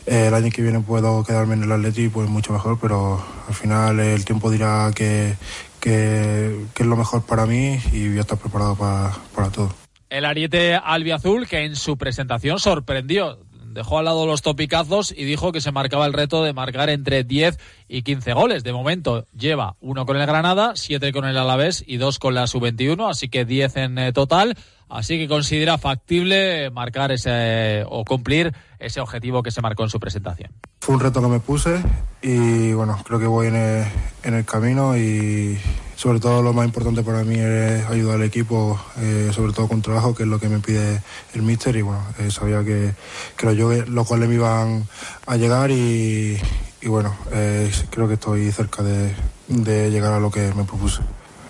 el 0.05 0.34
año 0.34 0.50
que 0.51 0.62
viene 0.62 0.79
puedo 0.79 1.24
quedarme 1.24 1.55
en 1.55 1.63
el 1.63 1.72
Atleti, 1.72 2.10
pues 2.10 2.29
mucho 2.29 2.53
mejor, 2.53 2.77
pero 2.79 3.22
al 3.48 3.53
final 3.53 4.00
el 4.00 4.24
tiempo 4.24 4.51
dirá 4.51 4.91
que, 4.93 5.36
que, 5.79 6.65
que 6.74 6.84
es 6.84 6.88
lo 6.88 6.96
mejor 6.96 7.24
para 7.24 7.46
mí 7.46 7.79
y 7.91 8.10
voy 8.10 8.17
a 8.17 8.22
estar 8.22 8.38
preparado 8.38 8.75
para, 8.75 9.12
para 9.36 9.50
todo. 9.50 9.87
El 10.09 10.25
ariete 10.25 10.75
albiazul 10.75 11.47
que 11.47 11.65
en 11.65 11.75
su 11.75 11.97
presentación 11.97 12.59
sorprendió 12.59 13.39
dejó 13.77 13.99
al 13.99 14.05
lado 14.05 14.25
los 14.25 14.41
topicazos 14.41 15.13
y 15.15 15.23
dijo 15.23 15.51
que 15.51 15.61
se 15.61 15.71
marcaba 15.71 16.07
el 16.07 16.13
reto 16.13 16.43
de 16.43 16.51
marcar 16.51 16.89
entre 16.89 17.23
10 17.23 17.59
y 17.87 18.01
15 18.01 18.33
goles. 18.33 18.63
De 18.63 18.73
momento 18.73 19.25
lleva 19.37 19.75
uno 19.79 20.05
con 20.05 20.17
el 20.17 20.25
Granada, 20.25 20.73
siete 20.75 21.13
con 21.13 21.25
el 21.25 21.37
Alavés 21.37 21.83
y 21.85 21.97
dos 21.97 22.17
con 22.17 22.33
la 22.33 22.47
sub-21, 22.47 23.09
así 23.09 23.29
que 23.29 23.45
10 23.45 23.77
en 23.77 23.97
eh, 23.99 24.13
total. 24.13 24.57
Así 24.89 25.17
que 25.17 25.27
considera 25.27 25.77
factible 25.77 26.71
marcar 26.71 27.11
ese 27.11 27.83
o 27.87 28.03
cumplir 28.05 28.53
ese 28.79 29.01
objetivo 29.01 29.43
que 29.43 29.51
se 29.51 29.61
marcó 29.61 29.83
en 29.83 29.89
su 29.89 29.99
presentación. 29.99 30.51
Fue 30.79 30.95
un 30.95 31.01
reto 31.01 31.21
que 31.21 31.27
me 31.27 31.39
puse 31.39 31.83
y 32.21 32.71
bueno, 32.71 32.97
creo 33.03 33.19
que 33.19 33.27
voy 33.27 33.47
en 33.47 33.55
el, 33.55 33.85
en 34.23 34.33
el 34.33 34.45
camino 34.45 34.97
y 34.97 35.57
sobre 35.98 36.20
todo 36.20 36.44
lo 36.44 36.54
más 36.54 36.68
importante 36.68 37.01
para 37.01 37.24
mí 37.24 37.39
es 37.39 37.84
ayudar 37.88 38.18
al 38.18 38.24
equipo, 38.24 38.80
eh, 39.00 39.32
sobre 39.34 39.51
todo 39.51 39.68
con 39.68 39.82
trabajo, 39.82 40.13
que 40.13 40.24
es 40.24 40.30
lo 40.30 40.39
que 40.39 40.48
me 40.48 40.60
pide 40.60 41.01
el 41.34 41.42
míster 41.42 41.75
y 41.75 41.82
bueno, 41.82 42.04
eh, 42.20 42.30
sabía 42.30 42.63
que, 42.63 42.94
que 43.36 43.46
los, 43.48 43.58
yo, 43.58 43.72
los 43.88 44.08
cuales 44.08 44.30
me 44.30 44.36
iban 44.36 44.88
a 45.25 45.38
llegar 45.38 45.72
y, 45.72 46.39
y 46.82 46.88
bueno, 46.88 47.16
eh, 47.32 47.72
creo 47.89 48.08
que 48.08 48.13
estoy 48.13 48.51
cerca 48.51 48.84
de, 48.84 49.12
de 49.48 49.89
llegar 49.89 50.13
a 50.13 50.20
lo 50.20 50.30
que 50.30 50.54
me 50.54 50.66
propuse. 50.66 51.01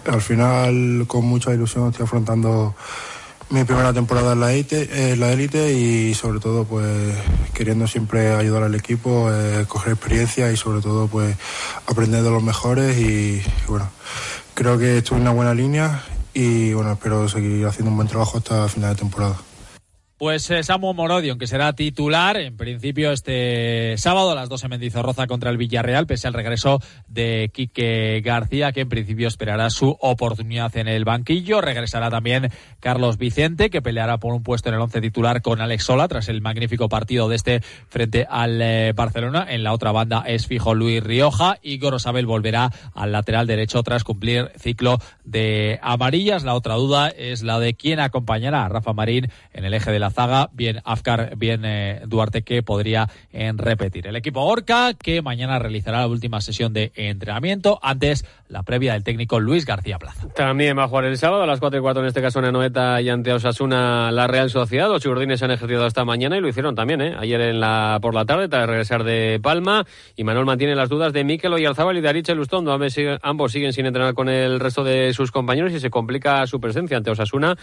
Al 0.09 0.21
final, 0.21 1.03
con 1.07 1.25
mucha 1.25 1.53
ilusión, 1.53 1.89
estoy 1.89 2.05
afrontando 2.05 2.73
mi 3.49 3.63
primera 3.63 3.93
temporada 3.93 4.33
en 4.33 4.39
la 4.41 4.51
élite, 4.51 5.15
la 5.15 5.31
élite 5.31 5.73
y 5.73 6.13
sobre 6.13 6.39
todo 6.39 6.65
pues 6.65 7.15
queriendo 7.53 7.87
siempre 7.87 8.35
ayudar 8.35 8.63
al 8.63 8.75
equipo, 8.75 9.29
eh, 9.31 9.65
coger 9.67 9.93
experiencia 9.93 10.51
y 10.51 10.57
sobre 10.57 10.81
todo 10.81 11.07
pues 11.07 11.35
aprender 11.87 12.23
de 12.23 12.29
los 12.29 12.43
mejores 12.43 12.97
y, 12.97 13.41
bueno, 13.67 13.89
creo 14.53 14.77
que 14.77 14.97
estoy 14.97 15.17
en 15.17 15.21
una 15.21 15.31
buena 15.31 15.53
línea 15.53 16.03
y 16.33 16.73
bueno, 16.73 16.91
espero 16.91 17.29
seguir 17.29 17.65
haciendo 17.65 17.91
un 17.91 17.97
buen 17.97 18.07
trabajo 18.07 18.37
hasta 18.37 18.67
final 18.67 18.93
de 18.93 18.99
temporada. 18.99 19.37
Pues 20.17 20.49
eh, 20.49 20.63
Samu 20.63 20.95
Morodion, 20.95 21.37
que 21.37 21.45
será 21.45 21.73
titular 21.73 22.37
en 22.37 22.57
principio 22.57 23.11
este 23.11 23.95
sábado 23.99 24.31
a 24.31 24.35
las 24.35 24.49
12 24.49 24.65
en 24.65 24.69
Mendizorroza 24.71 25.27
contra 25.27 25.51
el 25.51 25.57
Villarreal, 25.57 26.07
pese 26.07 26.27
al 26.27 26.33
regreso 26.33 26.81
de 27.07 27.51
Quique 27.53 28.19
García, 28.25 28.71
que 28.71 28.81
en 28.81 28.89
principio 28.89 29.27
esperará 29.27 29.69
su 29.69 29.95
oportunidad 30.01 30.75
en 30.75 30.87
el 30.87 31.05
banquillo. 31.05 31.61
Regresará 31.61 32.09
también 32.09 32.49
Carlos 32.79 33.19
Vicente, 33.19 33.69
que 33.69 33.83
peleará 33.83 34.17
por 34.17 34.33
un 34.33 34.41
puesto 34.41 34.69
en 34.69 34.75
el 34.75 34.81
once 34.81 35.01
titular 35.01 35.43
con 35.43 35.61
Alex 35.61 35.83
Sola, 35.83 36.07
tras 36.07 36.29
el 36.29 36.41
magnífico 36.41 36.89
partido 36.89 37.29
de 37.29 37.35
este 37.35 37.61
frente 37.87 38.25
al 38.27 38.59
eh, 38.59 38.93
Barcelona. 38.93 39.45
En 39.47 39.61
la 39.61 39.71
otra 39.71 39.91
banda 39.91 40.23
es 40.25 40.47
fijo 40.47 40.73
Luis 40.73 41.03
Rioja 41.03 41.59
y 41.61 41.77
Gorosabel 41.77 42.25
volverá 42.25 42.71
al 42.95 43.11
lateral 43.11 43.45
derecho 43.45 43.83
tras 43.83 44.03
cumplir 44.03 44.49
ciclo 44.57 44.97
de 45.25 45.77
amarillas. 45.83 46.43
La 46.43 46.55
otra 46.55 46.73
duda 46.73 47.09
es 47.09 47.43
la 47.43 47.59
de 47.59 47.75
quién 47.75 47.99
acompañará 47.99 48.65
a 48.65 48.69
Rafa 48.69 48.93
Marín 48.93 49.29
en 49.53 49.63
el 49.63 49.75
eje 49.75 49.91
de 49.91 49.99
la 49.99 50.06
zaga, 50.09 50.49
bien 50.53 50.81
Afkar, 50.83 51.35
bien 51.37 51.63
eh, 51.65 52.01
Duarte, 52.05 52.41
que 52.41 52.63
podría 52.63 53.09
eh, 53.31 53.51
repetir. 53.55 54.07
El 54.07 54.15
equipo 54.15 54.41
Orca, 54.41 54.93
que 54.93 55.21
mañana 55.21 55.59
realizará 55.59 55.99
la 55.99 56.07
última 56.07 56.41
sesión 56.41 56.73
de 56.73 56.91
entrenamiento, 56.95 57.79
antes 57.81 58.25
la 58.49 58.63
previa 58.63 58.93
del 58.93 59.03
técnico 59.03 59.39
Luis 59.39 59.65
García 59.65 59.99
Plaza. 59.99 60.27
También 60.35 60.77
va 60.77 60.83
a 60.83 60.87
jugar 60.87 61.05
el 61.05 61.17
sábado 61.17 61.43
a 61.43 61.47
las 61.47 61.59
4 61.59 61.79
y 61.79 61.81
4, 61.81 62.01
en 62.01 62.07
este 62.07 62.21
caso 62.21 62.39
en 62.39 62.45
Anoeta 62.45 63.01
y 63.01 63.09
ante 63.09 63.33
Osasuna, 63.33 64.11
la 64.11 64.27
Real 64.27 64.49
Sociedad. 64.49 64.87
Los 64.87 65.01
chigurdines 65.01 65.39
se 65.39 65.45
han 65.45 65.51
ejercido 65.51 65.85
esta 65.85 66.05
mañana 66.05 66.37
y 66.37 66.41
lo 66.41 66.47
hicieron 66.47 66.75
también, 66.75 67.01
¿eh? 67.01 67.15
ayer 67.19 67.41
en 67.41 67.59
la, 67.59 67.99
por 68.01 68.13
la 68.13 68.25
tarde, 68.25 68.47
tras 68.47 68.67
regresar 68.67 69.03
de 69.03 69.39
Palma. 69.41 69.85
Y 70.15 70.23
Manuel 70.23 70.45
mantiene 70.45 70.75
las 70.75 70.89
dudas 70.89 71.13
de 71.13 71.23
Mikel 71.23 71.53
Oyarzábal 71.53 71.97
y 71.97 72.01
de 72.01 72.09
Ariche 72.09 72.35
Lustondo. 72.35 72.77
Ambos 73.21 73.51
siguen 73.51 73.73
sin 73.73 73.85
entrenar 73.85 74.13
con 74.13 74.29
el 74.29 74.59
resto 74.59 74.83
de 74.83 75.13
sus 75.13 75.31
compañeros 75.31 75.73
y 75.73 75.79
se 75.79 75.89
complica 75.89 76.45
su 76.47 76.59
presencia 76.59 76.97
ante 76.97 77.11
Osasuna 77.11 77.57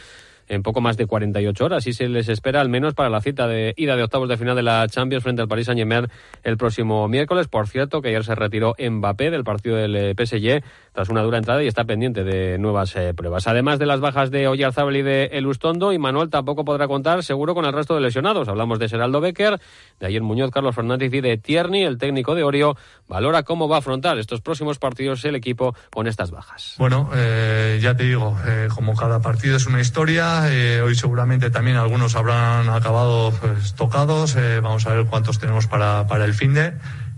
en 0.49 0.63
poco 0.63 0.81
más 0.81 0.97
de 0.97 1.07
48 1.07 1.65
horas 1.65 1.87
y 1.87 1.93
se 1.93 2.09
les 2.09 2.29
espera 2.29 2.61
al 2.61 2.69
menos 2.69 2.95
para 2.95 3.11
la 3.11 3.21
cita 3.21 3.47
de 3.47 3.75
ida 3.77 3.97
de 3.97 4.03
octavos 4.03 4.29
de 4.29 4.37
final 4.37 4.57
de 4.57 4.63
la 4.63 4.87
Champions 4.89 5.23
frente 5.23 5.43
al 5.43 5.49
Paris 5.49 5.67
Saint-Germain 5.67 6.09
el 6.43 6.57
próximo 6.57 7.09
miércoles. 7.09 7.49
Por 7.49 7.69
cierto, 7.69 8.03
que 8.03 8.09
ayer 8.09 8.25
se 8.25 8.35
retiró 8.35 8.75
Mbappé 8.79 9.31
del 9.31 9.45
partido 9.45 9.77
del 9.77 9.97
eh, 9.97 10.15
PSG 10.15 10.63
tras 10.95 11.09
una 11.09 11.23
dura 11.23 11.39
entrada 11.39 11.63
y 11.63 11.67
está 11.67 11.85
pendiente 11.85 12.23
de 12.23 12.57
nuevas 12.57 12.95
eh, 12.95 13.13
pruebas. 13.15 13.49
Además 13.49 13.81
de 13.81 13.87
las 13.87 13.99
bajas 13.99 14.31
de 14.31 14.47
Oyarzábal 14.47 14.97
y 14.97 15.03
de 15.03 15.25
Elustondo, 15.33 15.93
y 15.93 15.99
Manuel 15.99 16.31
tampoco 16.31 16.65
podrá 16.65 16.87
contar 16.87 17.25
seguro 17.25 17.53
con 17.55 17.65
el 17.65 17.73
resto 17.73 17.97
de 17.97 18.01
lesionados. 18.01 18.47
Hablamos 18.47 18.79
de 18.79 18.89
Geraldo 18.89 19.21
Becker, 19.21 19.61
de 19.99 20.07
ayer 20.07 20.23
Muñoz, 20.23 20.53
Carlos 20.53 20.75
Fernández 20.75 21.13
y 21.13 21.21
de 21.21 21.37
Tierney. 21.37 21.83
El 21.83 21.99
técnico 21.99 22.37
de 22.37 22.45
Orio 22.45 22.77
valora 23.09 23.43
cómo 23.43 23.69
va 23.69 23.77
a 23.77 23.79
afrontar 23.81 24.19
estos 24.19 24.41
próximos 24.41 24.79
partidos 24.79 25.25
el 25.25 25.35
equipo 25.35 25.75
con 25.93 26.07
estas 26.07 26.31
bajas. 26.31 26.77
Bueno, 26.79 27.11
eh, 27.13 27.81
ya 27.83 27.97
te 27.97 28.05
digo, 28.05 28.39
eh, 28.47 28.69
como 28.73 28.95
cada 28.95 29.21
partido 29.21 29.57
es 29.57 29.67
una 29.67 29.81
historia, 29.81 30.45
hoy 30.85 30.95
seguramente 30.95 31.51
también 31.51 31.77
algunos 31.77 32.15
habrán 32.15 32.69
acabado 32.69 33.33
pues, 33.33 33.75
tocados. 33.75 34.37
Vamos 34.63 34.87
a 34.87 34.95
ver 34.95 35.07
cuántos 35.07 35.41
tenemos 35.41 35.67
para, 35.67 36.07
para 36.07 36.25
el 36.25 36.35
fin 36.35 36.55
de 36.55 36.75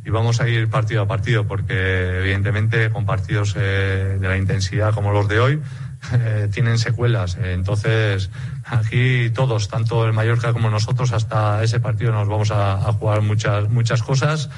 y 0.06 0.10
vamos 0.10 0.40
a 0.40 0.48
ir 0.48 0.68
partido 0.68 1.02
a 1.02 1.08
partido 1.08 1.48
porque 1.48 2.20
evidentemente 2.20 2.90
con 2.90 3.04
partidos 3.04 3.54
eh, 3.58 4.18
de 4.20 4.28
la 4.28 4.36
intensidad 4.36 4.94
como 4.94 5.10
los 5.10 5.26
de 5.26 5.40
hoy 5.40 5.60
eh, 6.12 6.48
tienen 6.52 6.78
secuelas. 6.78 7.36
entonces 7.42 8.30
aquí 8.64 9.30
todos, 9.30 9.68
tanto 9.68 10.06
el 10.06 10.12
Mallorca 10.12 10.52
como 10.52 10.70
nosotros, 10.70 11.12
hasta 11.12 11.62
ese 11.64 11.80
partido 11.80 12.12
nos 12.12 12.28
vamos 12.28 12.52
a, 12.52 12.74
a 12.74 12.92
jugar 12.92 13.22
muchas 13.22 13.68
muchas 13.68 14.02
cosas. 14.02 14.48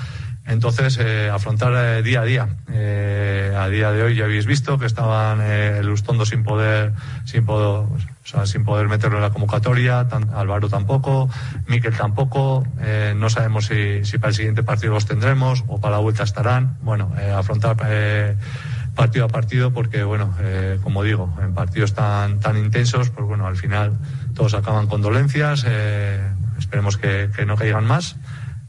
Entonces, 0.49 0.99
eh, 0.99 1.28
afrontar 1.28 1.75
eh, 1.75 2.02
día 2.02 2.23
a 2.23 2.25
día. 2.25 2.49
Eh, 2.73 3.55
a 3.57 3.69
día 3.69 3.93
de 3.93 4.02
hoy 4.02 4.14
ya 4.14 4.25
habéis 4.25 4.47
visto 4.47 4.78
que 4.78 4.87
estaban 4.87 5.43
el 5.43 5.88
Ustondo 5.90 6.25
sin 6.25 6.43
poder, 6.43 6.95
sin 7.26 7.45
poder, 7.45 7.87
o 7.87 7.99
sea, 8.25 8.47
sin 8.47 8.64
poder 8.64 8.88
meterlo 8.88 9.19
en 9.19 9.25
la 9.25 9.31
convocatoria, 9.31 10.09
tan, 10.09 10.31
Álvaro 10.31 10.71
tampoco, 10.71 11.28
Miquel 11.67 11.95
tampoco. 11.95 12.67
No 13.17 13.28
sabemos 13.28 13.67
si, 13.67 14.19
para 14.19 14.28
el 14.28 14.35
siguiente 14.35 14.62
partido 14.62 14.95
los 14.95 15.05
tendremos 15.05 15.64
o 15.67 15.81
para 15.81 15.97
la 15.97 16.00
vuelta 16.00 16.23
estarán. 16.23 16.78
Bueno, 16.81 17.12
afrontar 17.37 17.76
partido 18.95 19.26
a 19.26 19.28
partido 19.28 19.73
porque, 19.73 20.02
bueno, 20.02 20.35
como 20.83 21.02
digo, 21.02 21.37
en 21.43 21.52
partidos 21.52 21.93
tan, 21.93 22.40
tan 22.40 22.57
intensos, 22.57 23.11
pues 23.11 23.26
bueno, 23.26 23.47
al 23.47 23.57
final 23.57 23.99
todos 24.35 24.55
acaban 24.55 24.87
con 24.87 25.02
dolencias. 25.02 25.67
esperemos 26.59 26.97
que 26.97 27.28
no 27.47 27.57
caigan 27.57 27.85
más 27.85 28.17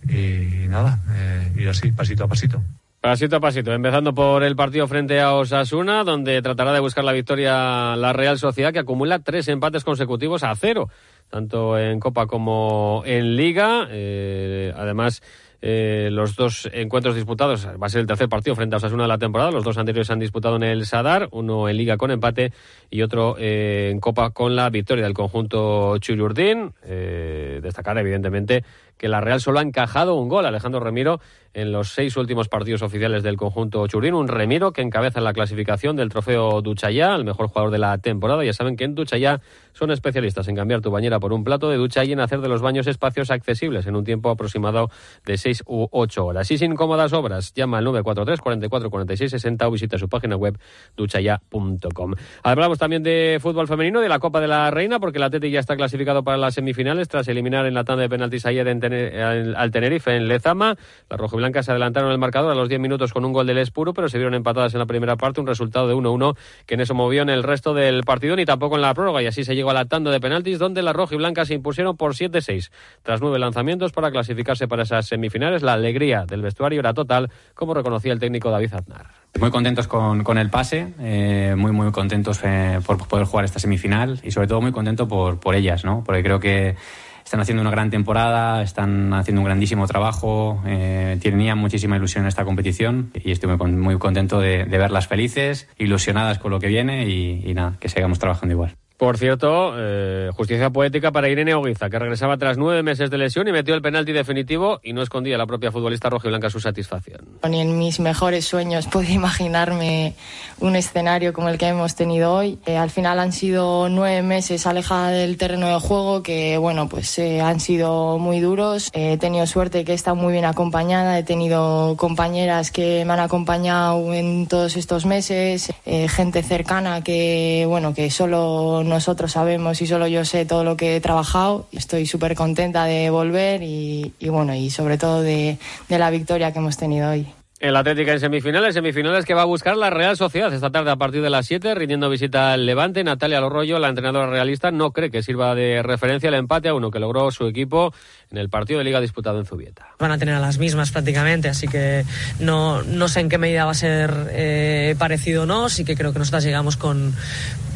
y 0.09 0.67
nada, 0.67 0.99
eh, 1.11 1.51
ir 1.57 1.69
así, 1.69 1.91
pasito 1.91 2.23
a 2.23 2.27
pasito. 2.27 2.61
Pasito 3.01 3.37
a 3.37 3.39
pasito, 3.39 3.71
empezando 3.71 4.13
por 4.13 4.43
el 4.43 4.57
partido 4.57 4.85
frente 4.85 5.21
a 5.21 5.33
Osasuna, 5.33 6.03
donde 6.03 6.41
tratará 6.41 6.73
de 6.73 6.81
buscar 6.81 7.05
la 7.05 7.13
victoria 7.13 7.95
la 7.95 8.11
Real 8.11 8.37
Sociedad, 8.37 8.73
que 8.73 8.79
acumula 8.79 9.19
tres 9.19 9.47
empates 9.47 9.85
consecutivos 9.85 10.43
a 10.43 10.53
cero, 10.55 10.89
tanto 11.29 11.79
en 11.79 12.01
Copa 12.01 12.27
como 12.27 13.03
en 13.05 13.37
Liga. 13.37 13.87
Eh, 13.89 14.73
además, 14.75 15.21
eh, 15.61 16.09
los 16.11 16.35
dos 16.35 16.69
encuentros 16.71 17.15
disputados, 17.15 17.67
va 17.67 17.87
a 17.87 17.89
ser 17.89 18.01
el 18.01 18.07
tercer 18.07 18.29
partido 18.29 18.55
frente 18.55 18.75
a 18.75 18.77
Osasuna 18.77 19.03
de 19.03 19.09
la 19.09 19.17
temporada, 19.17 19.51
los 19.51 19.63
dos 19.63 19.77
anteriores 19.77 20.07
se 20.07 20.13
han 20.13 20.19
disputado 20.19 20.55
en 20.55 20.63
el 20.63 20.85
Sadar, 20.85 21.27
uno 21.31 21.67
en 21.67 21.77
Liga 21.77 21.97
con 21.97 22.11
empate 22.11 22.53
y 22.89 23.01
otro 23.01 23.35
eh, 23.37 23.89
en 23.91 23.99
Copa 23.99 24.31
con 24.31 24.55
la 24.55 24.69
victoria 24.69 25.03
del 25.03 25.13
conjunto 25.13 25.97
Chuyurdín. 25.97 26.73
Eh, 26.83 27.59
destacar, 27.61 27.97
evidentemente, 27.97 28.63
que 28.97 29.07
la 29.07 29.21
Real 29.21 29.39
solo 29.39 29.59
ha 29.59 29.61
encajado 29.61 30.15
un 30.15 30.27
gol, 30.27 30.45
Alejandro 30.45 30.81
Remiro, 30.81 31.21
en 31.53 31.71
los 31.71 31.89
seis 31.89 32.15
últimos 32.17 32.47
partidos 32.47 32.81
oficiales 32.81 33.23
del 33.23 33.37
conjunto 33.37 33.87
Churín. 33.87 34.13
Un 34.13 34.27
Remiro 34.27 34.71
que 34.71 34.81
encabeza 34.81 35.21
la 35.21 35.33
clasificación 35.33 35.95
del 35.95 36.09
trofeo 36.09 36.61
Duchayá, 36.61 37.15
el 37.15 37.23
mejor 37.23 37.47
jugador 37.47 37.71
de 37.71 37.79
la 37.79 37.97
temporada. 37.97 38.43
Ya 38.43 38.53
saben 38.53 38.75
que 38.75 38.83
en 38.83 38.95
Duchayá 38.95 39.41
son 39.73 39.91
especialistas 39.91 40.47
en 40.49 40.55
cambiar 40.55 40.81
tu 40.81 40.91
bañera 40.91 41.19
por 41.19 41.31
un 41.31 41.43
plato 41.43 41.69
de 41.69 41.77
ducha 41.77 42.03
y 42.03 42.11
en 42.11 42.19
hacer 42.19 42.41
de 42.41 42.49
los 42.49 42.61
baños 42.61 42.87
espacios 42.87 43.31
accesibles 43.31 43.87
en 43.87 43.95
un 43.95 44.03
tiempo 44.03 44.29
aproximado 44.29 44.91
de 45.25 45.37
seis 45.37 45.48
u 45.65 45.87
ocho 45.91 46.25
horas. 46.25 46.49
Y 46.51 46.57
sin 46.57 46.75
cómodas 46.75 47.13
obras, 47.13 47.53
llama 47.53 47.79
al 47.79 47.83
943 47.85 48.41
44 48.41 48.89
46 48.89 49.31
60 49.31 49.67
o 49.67 49.71
visita 49.71 49.97
su 49.97 50.07
página 50.07 50.35
web 50.35 50.57
duchaya.com. 50.95 52.13
Hablamos 52.43 52.77
también 52.77 53.03
de 53.03 53.39
fútbol 53.41 53.67
femenino, 53.67 54.01
de 54.01 54.09
la 54.09 54.19
Copa 54.19 54.41
de 54.41 54.47
la 54.47 54.71
Reina, 54.71 54.99
porque 54.99 55.17
el 55.17 55.23
Atleti 55.23 55.51
ya 55.51 55.59
está 55.59 55.75
clasificado 55.75 56.23
para 56.23 56.37
las 56.37 56.53
semifinales 56.53 57.07
tras 57.07 57.27
eliminar 57.27 57.65
en 57.65 57.73
la 57.73 57.83
tanda 57.83 58.03
de 58.03 58.09
penaltis 58.09 58.45
ayer 58.45 58.67
en 58.67 58.79
Tener 58.79 59.19
al 59.21 59.71
Tenerife 59.71 60.15
en 60.15 60.27
Lezama. 60.27 60.75
La 61.09 61.17
rojo 61.17 61.37
blancas 61.37 61.65
se 61.65 61.71
adelantaron 61.71 62.11
el 62.11 62.17
marcador 62.17 62.51
a 62.51 62.55
los 62.55 62.69
10 62.69 62.79
minutos 62.81 63.13
con 63.13 63.25
un 63.25 63.33
gol 63.33 63.47
del 63.47 63.57
Espuro, 63.57 63.93
pero 63.93 64.09
se 64.09 64.17
vieron 64.17 64.33
empatadas 64.33 64.73
en 64.73 64.79
la 64.79 64.85
primera 64.85 65.15
parte, 65.15 65.41
un 65.41 65.47
resultado 65.47 65.87
de 65.87 65.95
1-1 65.95 66.37
que 66.65 66.77
no 66.77 66.85
se 66.85 66.93
movió 66.93 67.21
en 67.21 67.29
el 67.29 67.43
resto 67.43 67.73
del 67.73 68.03
partido 68.03 68.35
ni 68.35 68.45
tampoco 68.45 68.75
en 68.75 68.81
la 68.81 68.93
prórroga 68.93 69.21
y 69.21 69.27
así 69.27 69.43
se 69.43 69.55
llegó 69.55 69.71
a 69.71 69.73
la 69.73 69.85
tanda 69.85 70.11
de 70.11 70.19
penaltis 70.19 70.59
donde 70.59 70.81
la 70.81 70.93
roja 70.93 71.15
y 71.15 71.17
blanca 71.17 71.45
se 71.45 71.53
impusieron 71.53 71.97
por 71.97 72.13
7-6. 72.13 72.71
Tras 73.03 73.21
nueve 73.21 73.39
lanzamientos 73.39 73.91
para 73.91 74.11
clasificarse 74.11 74.67
para 74.67 74.83
esas 74.83 75.07
semifinales, 75.07 75.38
la 75.39 75.74
alegría 75.74 76.25
del 76.25 76.41
vestuario 76.41 76.79
era 76.79 76.93
total, 76.93 77.29
como 77.53 77.74
reconocía 77.74 78.13
el 78.13 78.19
técnico 78.19 78.50
David 78.50 78.74
Aznar. 78.74 79.08
Muy 79.39 79.51
contentos 79.51 79.88
con, 79.88 80.24
con 80.24 80.38
el 80.38 80.50
pase, 80.50 80.93
eh, 81.00 81.55
muy 81.58 81.72
muy 81.72 81.91
contentos 81.91 82.39
eh, 82.43 82.79
por 82.86 83.08
poder 83.08 83.25
jugar 83.25 83.46
esta 83.46 83.60
semifinal 83.60 84.19
y 84.24 84.31
sobre 84.31 84.48
todo 84.48 84.62
muy 84.62 84.72
contento 84.72 85.08
por, 85.08 85.39
por 85.39 85.55
ellas, 85.55 85.86
¿no? 85.86 86.03
Porque 86.03 86.24
creo 86.24 86.39
que 86.39 86.75
están 87.24 87.39
haciendo 87.39 87.62
una 87.62 87.69
gran 87.69 87.91
temporada, 87.91 88.63
están 88.63 89.13
haciendo 89.13 89.41
un 89.41 89.46
grandísimo 89.46 89.86
trabajo, 89.86 90.63
eh, 90.65 91.17
tenían 91.22 91.60
muchísima 91.60 91.96
ilusión 91.96 92.24
en 92.24 92.27
esta 92.27 92.43
competición 92.43 93.12
y 93.13 93.31
estoy 93.31 93.55
muy, 93.55 94.00
contento 94.00 94.39
de, 94.39 94.65
verlas 94.65 95.08
felices, 95.08 95.69
ilusionadas 95.77 96.39
con 96.39 96.50
lo 96.50 96.60
que 96.60 96.67
viene 96.67 97.08
y 97.08 97.53
nada, 97.53 97.75
que 97.79 97.88
sigamos 97.88 98.17
trabajando 98.17 98.53
igual. 98.53 98.78
Por 98.99 99.17
cierto, 99.17 99.75
eh, 99.77 100.29
justicia 100.35 100.71
poética 100.71 101.13
para 101.13 101.29
Irene 101.29 101.53
Oguiza, 101.53 101.89
que 101.89 101.97
regresaba 101.97 102.35
tras 102.35 102.57
nueve 102.57 102.83
meses 102.83 103.09
de 103.09 103.17
lesión 103.17 103.47
y 103.47 103.53
metió 103.53 103.73
el 103.73 103.81
penalti 103.81 104.11
definitivo 104.11 104.81
y 104.83 104.91
no 104.91 105.01
escondía 105.01 105.37
la 105.37 105.47
propia 105.47 105.71
futbolista 105.71 106.09
rojiblanca 106.09 106.49
su 106.49 106.59
satisfacción. 106.59 107.21
Ni 107.49 107.61
en 107.61 107.79
mis 107.79 108.01
mejores 108.01 108.43
sueños 108.43 108.87
pude 108.87 109.13
imaginarme 109.13 110.15
un 110.59 110.75
escenario 110.75 111.31
como 111.31 111.47
el 111.47 111.57
que 111.57 111.67
hemos 111.67 111.95
tenido 111.95 112.33
hoy. 112.33 112.59
Eh, 112.65 112.75
al 112.75 112.89
final 112.89 113.19
han 113.19 113.31
sido 113.31 113.87
nueve 113.87 114.21
meses 114.21 114.67
alejada 114.67 115.11
del 115.11 115.37
terreno 115.37 115.67
de 115.67 115.79
juego 115.79 116.21
que, 116.21 116.57
bueno, 116.57 116.89
pues 116.89 117.17
eh, 117.19 117.39
han 117.39 117.61
sido 117.61 118.17
muy 118.17 118.41
duros. 118.41 118.89
he 118.91 119.17
tenido 119.17 119.47
suerte 119.47 119.85
que 119.85 119.93
he 119.93 119.95
estado 119.95 120.17
muy 120.17 120.33
bien 120.33 120.43
acompañada, 120.43 121.17
he 121.17 121.23
tenido 121.23 121.95
compañeras 121.95 122.69
que 122.69 123.05
me 123.05 123.13
han 123.13 123.21
acompañado 123.21 124.13
en 124.13 124.45
todos 124.47 124.75
estos 124.75 125.05
meses, 125.05 125.71
eh, 125.85 126.09
gente 126.09 126.43
cercana 126.43 127.01
que, 127.01 127.63
bueno, 127.65 127.93
que 127.93 128.11
solo 128.11 128.83
nosotros 128.89 129.31
sabemos 129.31 129.81
y 129.81 129.88
solo 129.88 130.08
yo 130.08 130.25
sé 130.25 130.46
todo 130.46 130.63
lo 130.63 130.75
que 130.75 130.96
he 130.96 131.01
trabajado. 131.01 131.67
Estoy 131.72 132.05
súper 132.05 132.36
contenta 132.36 132.86
de 132.86 133.10
volver 133.10 133.63
y, 133.63 134.13
bueno, 134.29 134.53
y 134.53 134.69
sobre 134.69 134.98
todo 134.98 135.22
de, 135.22 135.58
de 135.88 136.00
la 136.00 136.10
victoria 136.10 136.51
que 136.51 136.60
hemos 136.60 136.77
tenido 136.77 137.12
hoy. 137.12 137.27
El 137.59 137.75
Atlético 137.75 138.11
en 138.11 138.21
semifinales, 138.21 138.73
semifinales 138.73 139.25
que 139.25 139.33
va 139.33 139.41
a 139.41 139.45
buscar 139.45 139.75
la 139.75 139.89
Real 139.89 140.15
Sociedad 140.15 140.53
esta 140.53 140.69
tarde 140.69 140.91
a 140.91 140.95
partir 140.95 141.21
de 141.21 141.29
las 141.29 141.45
7, 141.45 141.75
rindiendo 141.75 142.09
visita 142.09 142.53
al 142.53 142.65
Levante. 142.65 143.03
Natalia 143.03 143.41
Lorroyo, 143.41 143.79
la 143.79 143.89
entrenadora 143.89 144.27
realista, 144.27 144.71
no 144.71 144.91
cree 144.91 145.11
que 145.11 145.21
sirva 145.21 145.53
de 145.55 145.83
referencia 145.83 146.29
el 146.29 146.35
empate 146.35 146.69
a 146.69 146.73
uno 146.73 146.89
que 146.89 146.99
logró 146.99 147.29
su 147.31 147.47
equipo 147.47 147.93
en 148.31 148.37
el 148.37 148.47
partido 148.47 148.77
de 148.77 148.85
liga 148.85 149.01
disputado 149.01 149.39
en 149.39 149.45
Zubieta. 149.45 149.87
Van 149.99 150.11
a 150.11 150.17
tener 150.17 150.35
a 150.35 150.39
las 150.39 150.57
mismas 150.57 150.91
prácticamente, 150.91 151.49
así 151.49 151.67
que 151.67 152.05
no, 152.39 152.81
no 152.83 153.09
sé 153.09 153.19
en 153.19 153.27
qué 153.27 153.37
medida 153.37 153.65
va 153.65 153.71
a 153.71 153.73
ser 153.73 154.29
eh, 154.31 154.95
parecido 154.97 155.43
o 155.43 155.45
no. 155.45 155.67
Sí 155.67 155.83
que 155.83 155.97
creo 155.97 156.13
que 156.13 156.19
nosotras 156.19 156.45
llegamos 156.45 156.77
con, 156.77 157.13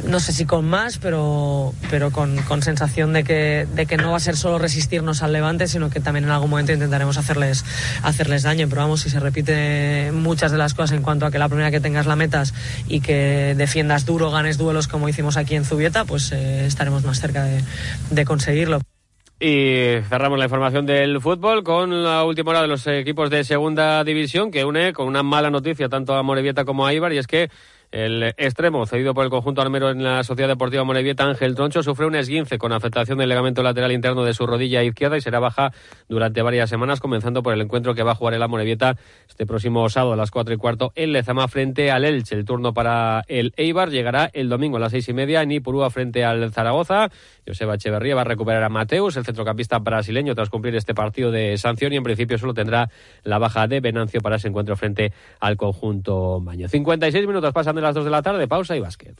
no 0.07 0.21
sé 0.21 0.31
si 0.31 0.45
con 0.45 0.63
más, 0.63 0.97
pero, 0.97 1.73
pero 1.91 2.11
con, 2.11 2.37
con 2.43 2.61
sensación 2.61 3.11
de 3.11 3.25
que, 3.25 3.67
de 3.75 3.85
que 3.85 3.97
no 3.97 4.11
va 4.11 4.17
a 4.17 4.21
ser 4.21 4.37
solo 4.37 4.59
resistirnos 4.59 5.23
al 5.23 5.33
Levante, 5.33 5.67
sino 5.67 5.89
que 5.89 5.99
también 5.99 6.23
en 6.23 6.31
algún 6.31 6.51
momento 6.51 6.71
intentaremos 6.71 7.17
hacerles, 7.17 7.65
hacerles 8.01 8.43
daño. 8.43 8.69
Pero 8.69 8.83
vamos, 8.83 9.01
si 9.01 9.09
se 9.09 9.19
repite 9.19 9.72
muchas 10.13 10.51
de 10.51 10.57
las 10.57 10.73
cosas 10.73 10.97
en 10.97 11.03
cuanto 11.03 11.25
a 11.25 11.31
que 11.31 11.39
la 11.39 11.47
primera 11.47 11.71
que 11.71 11.79
tengas 11.79 12.05
la 12.05 12.15
metas 12.15 12.53
y 12.87 13.01
que 13.01 13.55
defiendas 13.55 14.05
duro, 14.05 14.31
ganes 14.31 14.57
duelos 14.57 14.87
como 14.87 15.09
hicimos 15.09 15.37
aquí 15.37 15.55
en 15.55 15.65
Zubieta, 15.65 16.05
pues 16.05 16.31
eh, 16.31 16.65
estaremos 16.65 17.03
más 17.03 17.19
cerca 17.19 17.43
de, 17.43 17.63
de 18.09 18.25
conseguirlo. 18.25 18.79
Y 19.39 20.01
cerramos 20.07 20.39
la 20.39 20.45
información 20.45 20.85
del 20.85 21.19
fútbol 21.19 21.63
con 21.63 22.03
la 22.03 22.23
última 22.23 22.51
hora 22.51 22.61
de 22.61 22.67
los 22.69 22.87
equipos 22.87 23.29
de 23.29 23.43
segunda 23.43 24.03
división 24.03 24.51
que 24.51 24.63
une 24.63 24.93
con 24.93 25.07
una 25.07 25.21
mala 25.21 25.49
noticia 25.49 25.89
tanto 25.89 26.15
a 26.15 26.23
Morevieta 26.23 26.63
como 26.63 26.85
a 26.85 26.93
Ibar 26.93 27.11
y 27.11 27.17
es 27.17 27.27
que 27.27 27.49
el 27.93 28.23
extremo 28.37 28.87
cedido 28.87 29.13
por 29.13 29.23
el 29.23 29.29
conjunto 29.29 29.61
armero 29.61 29.91
en 29.91 30.03
la 30.03 30.23
Sociedad 30.23 30.49
Deportiva 30.49 30.83
Morevieta, 30.83 31.25
Ángel 31.25 31.53
Troncho, 31.53 31.83
sufre 31.83 32.07
un 32.07 32.15
esguince 32.15 32.57
con 32.57 32.73
afectación 32.73 33.19
del 33.19 33.29
ligamento 33.29 33.61
lateral 33.61 33.91
interno 33.91 34.23
de 34.23 34.33
su 34.33 34.47
rodilla 34.47 34.81
izquierda 34.83 35.15
y 35.15 35.21
será 35.21 35.39
baja 35.39 35.71
durante 36.09 36.41
varias 36.41 36.71
semanas, 36.71 36.99
comenzando 36.99 37.43
por 37.43 37.53
el 37.53 37.61
encuentro 37.61 37.93
que 37.93 38.01
va 38.01 38.13
a 38.13 38.15
jugar 38.15 38.33
el 38.33 38.41
Amorebieta 38.41 38.97
este 39.29 39.45
próximo 39.45 39.87
sábado 39.89 40.13
a 40.13 40.15
las 40.15 40.31
cuatro 40.31 40.55
y 40.55 40.57
cuarto 40.57 40.91
en 40.95 41.13
Lezama 41.13 41.47
frente 41.47 41.91
al 41.91 42.03
Elche. 42.03 42.35
El 42.35 42.45
turno 42.45 42.73
para 42.73 43.25
el 43.27 43.53
Eibar 43.57 43.91
llegará 43.91 44.27
el 44.33 44.49
domingo 44.49 44.77
a 44.77 44.79
las 44.79 44.91
seis 44.91 45.07
y 45.09 45.13
media 45.13 45.43
en 45.43 45.51
Ipurúa 45.51 45.91
frente 45.91 46.25
al 46.25 46.51
Zaragoza. 46.51 47.11
Joseba 47.47 47.75
Echeverría 47.75 48.15
va 48.15 48.21
a 48.21 48.25
recuperar 48.25 48.63
a 48.63 48.69
Mateus, 48.69 49.17
el 49.17 49.25
centrocampista 49.25 49.77
brasileño, 49.77 50.33
tras 50.33 50.49
cumplir 50.49 50.75
este 50.75 50.95
partido 50.95 51.29
de 51.29 51.59
sanción 51.59 51.93
y 51.93 51.97
en 51.97 52.03
principio 52.03 52.39
solo 52.39 52.55
tendrá 52.55 52.89
la 53.23 53.37
baja 53.37 53.67
de 53.67 53.81
Venancio 53.81 54.19
para 54.19 54.37
ese 54.37 54.47
encuentro 54.47 54.75
frente 54.77 55.13
al 55.39 55.57
conjunto 55.57 56.39
Maño. 56.39 56.67
56 56.67 57.27
minutos 57.27 57.53
pasan 57.53 57.75
de 57.75 57.82
las 57.83 57.95
2 57.95 58.05
de 58.05 58.11
la 58.11 58.21
tarde, 58.21 58.47
pausa 58.47 58.75
y 58.75 58.79
básquet. 58.79 59.15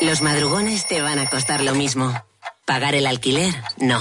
Los 0.00 0.22
madrugones 0.22 0.86
te 0.86 1.00
van 1.00 1.18
a 1.18 1.26
costar 1.26 1.62
lo 1.62 1.74
mismo. 1.74 2.12
Pagar 2.64 2.94
el 2.94 3.06
alquiler, 3.06 3.54
no. 3.78 4.00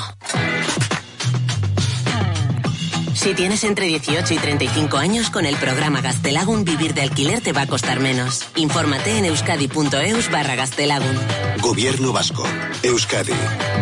Si 3.13 3.35
tienes 3.35 3.63
entre 3.63 3.85
18 3.85 4.33
y 4.33 4.37
35 4.37 4.97
años, 4.97 5.29
con 5.29 5.45
el 5.45 5.55
programa 5.57 6.01
Gastelagun, 6.01 6.65
vivir 6.65 6.95
de 6.95 7.03
alquiler 7.03 7.39
te 7.41 7.53
va 7.53 7.61
a 7.61 7.67
costar 7.67 7.99
menos. 7.99 8.47
Infórmate 8.55 9.19
en 9.19 9.25
euskadi.eus 9.25 10.31
barra 10.31 10.55
Gastelagun. 10.55 11.19
Gobierno 11.61 12.13
Vasco. 12.13 12.43
Euskadi. 12.81 13.33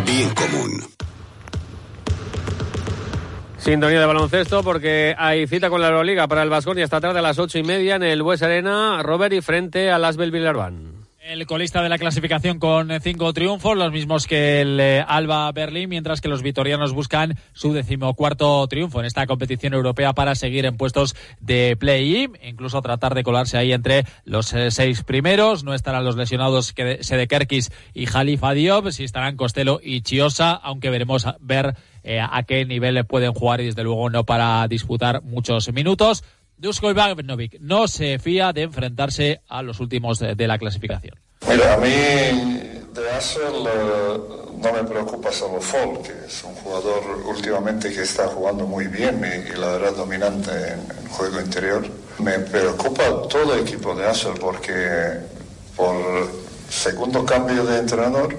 Bien 0.04 0.28
común. 0.34 0.84
Sintonía 3.60 4.00
de 4.00 4.06
baloncesto 4.06 4.62
porque 4.62 5.14
hay 5.18 5.46
cita 5.46 5.68
con 5.68 5.82
la 5.82 5.88
Euroliga 5.88 6.26
para 6.26 6.42
el 6.42 6.48
Vasconia 6.48 6.82
esta 6.82 6.98
tarde 6.98 7.18
a 7.18 7.22
las 7.22 7.38
ocho 7.38 7.58
y 7.58 7.62
media 7.62 7.96
en 7.96 8.02
el 8.02 8.22
Bues 8.22 8.42
Arena, 8.42 9.02
Robert 9.02 9.34
y 9.34 9.42
frente 9.42 9.90
al 9.90 10.02
Asbel 10.06 10.30
Villarban. 10.30 10.99
El 11.30 11.46
colista 11.46 11.80
de 11.80 11.88
la 11.88 11.96
clasificación 11.96 12.58
con 12.58 12.90
cinco 13.00 13.32
triunfos, 13.32 13.76
los 13.76 13.92
mismos 13.92 14.26
que 14.26 14.62
el 14.62 14.80
eh, 14.80 15.04
Alba 15.06 15.52
Berlín, 15.52 15.88
mientras 15.88 16.20
que 16.20 16.26
los 16.26 16.42
vitorianos 16.42 16.92
buscan 16.92 17.38
su 17.52 17.72
decimocuarto 17.72 18.66
triunfo 18.66 18.98
en 18.98 19.06
esta 19.06 19.28
competición 19.28 19.72
europea 19.72 20.12
para 20.12 20.34
seguir 20.34 20.66
en 20.66 20.76
puestos 20.76 21.14
de 21.38 21.76
play-in, 21.78 22.36
incluso 22.42 22.82
tratar 22.82 23.14
de 23.14 23.22
colarse 23.22 23.56
ahí 23.58 23.72
entre 23.72 24.06
los 24.24 24.52
eh, 24.54 24.72
seis 24.72 25.04
primeros. 25.04 25.62
No 25.62 25.72
estarán 25.72 26.04
los 26.04 26.16
lesionados 26.16 26.74
Sedekerkis 27.00 27.70
y 27.94 28.06
Jalifa 28.06 28.52
Diop, 28.52 28.90
si 28.90 29.04
estarán 29.04 29.36
Costello 29.36 29.78
y 29.80 30.00
Chiosa, 30.00 30.50
aunque 30.54 30.90
veremos 30.90 31.28
ver 31.38 31.76
eh, 32.02 32.18
a 32.20 32.42
qué 32.42 32.64
nivel 32.64 33.04
pueden 33.04 33.34
jugar 33.34 33.60
y 33.60 33.66
desde 33.66 33.84
luego 33.84 34.10
no 34.10 34.24
para 34.24 34.66
disputar 34.66 35.22
muchos 35.22 35.72
minutos. 35.72 36.24
Dusko 36.60 36.90
Ivanovic 36.90 37.58
no 37.60 37.88
se 37.88 38.18
fía 38.18 38.52
de 38.52 38.62
enfrentarse 38.62 39.40
a 39.48 39.62
los 39.62 39.80
últimos 39.80 40.18
de, 40.18 40.34
de 40.34 40.46
la 40.46 40.58
clasificación. 40.58 41.14
Mira, 41.48 41.72
a 41.72 41.76
mí 41.78 41.88
de 41.88 43.10
Asel 43.16 43.44
uh, 43.46 44.58
no 44.58 44.72
me 44.72 44.84
preocupa 44.84 45.32
solo 45.32 45.58
Fall, 45.58 46.02
que 46.02 46.26
es 46.26 46.44
un 46.44 46.54
jugador 46.56 47.02
últimamente 47.24 47.90
que 47.90 48.02
está 48.02 48.26
jugando 48.26 48.66
muy 48.66 48.88
bien 48.88 49.22
y, 49.24 49.52
y 49.52 49.56
la 49.56 49.68
verdad 49.68 49.96
dominante 49.96 50.50
en, 50.50 50.80
en, 50.80 51.08
juego 51.08 51.40
interior. 51.40 51.86
Me 52.18 52.38
preocupa 52.40 53.04
todo 53.26 53.54
el 53.54 53.60
equipo 53.60 53.94
de 53.94 54.06
Asel 54.06 54.34
porque 54.38 55.16
por 55.74 56.30
segundo 56.68 57.24
cambio 57.24 57.64
de 57.64 57.78
entrenador 57.78 58.36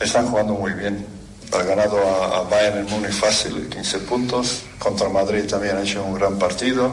están 0.00 0.26
jugando 0.26 0.54
muy 0.54 0.72
bien. 0.72 1.06
Ha 1.52 1.62
ganado 1.64 1.98
a, 1.98 2.42
Bayern 2.44 2.86
en 2.88 3.00
muy 3.00 3.12
fácil, 3.12 3.68
15 3.68 3.98
puntos. 4.00 4.62
Contra 4.78 5.08
Madrid 5.08 5.44
también 5.48 5.76
ha 5.76 5.82
hecho 5.82 6.02
un 6.02 6.14
gran 6.14 6.38
partido, 6.38 6.92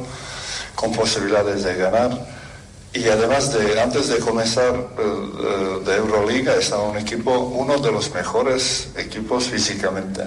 con 0.76 0.92
posibilidades 0.92 1.64
de 1.64 1.76
ganar. 1.76 2.40
Y 2.94 3.08
además 3.08 3.54
de 3.54 3.80
antes 3.80 4.08
de 4.10 4.20
comenzar 4.20 4.74
uh, 4.76 5.80
de 5.84 5.96
Euroliga 5.96 6.56
está 6.56 6.78
un 6.80 6.98
equipo 6.98 7.38
uno 7.38 7.78
de 7.78 7.92
los 7.92 8.14
mejores 8.14 8.90
equipos 8.98 9.46
físicamente. 9.46 10.24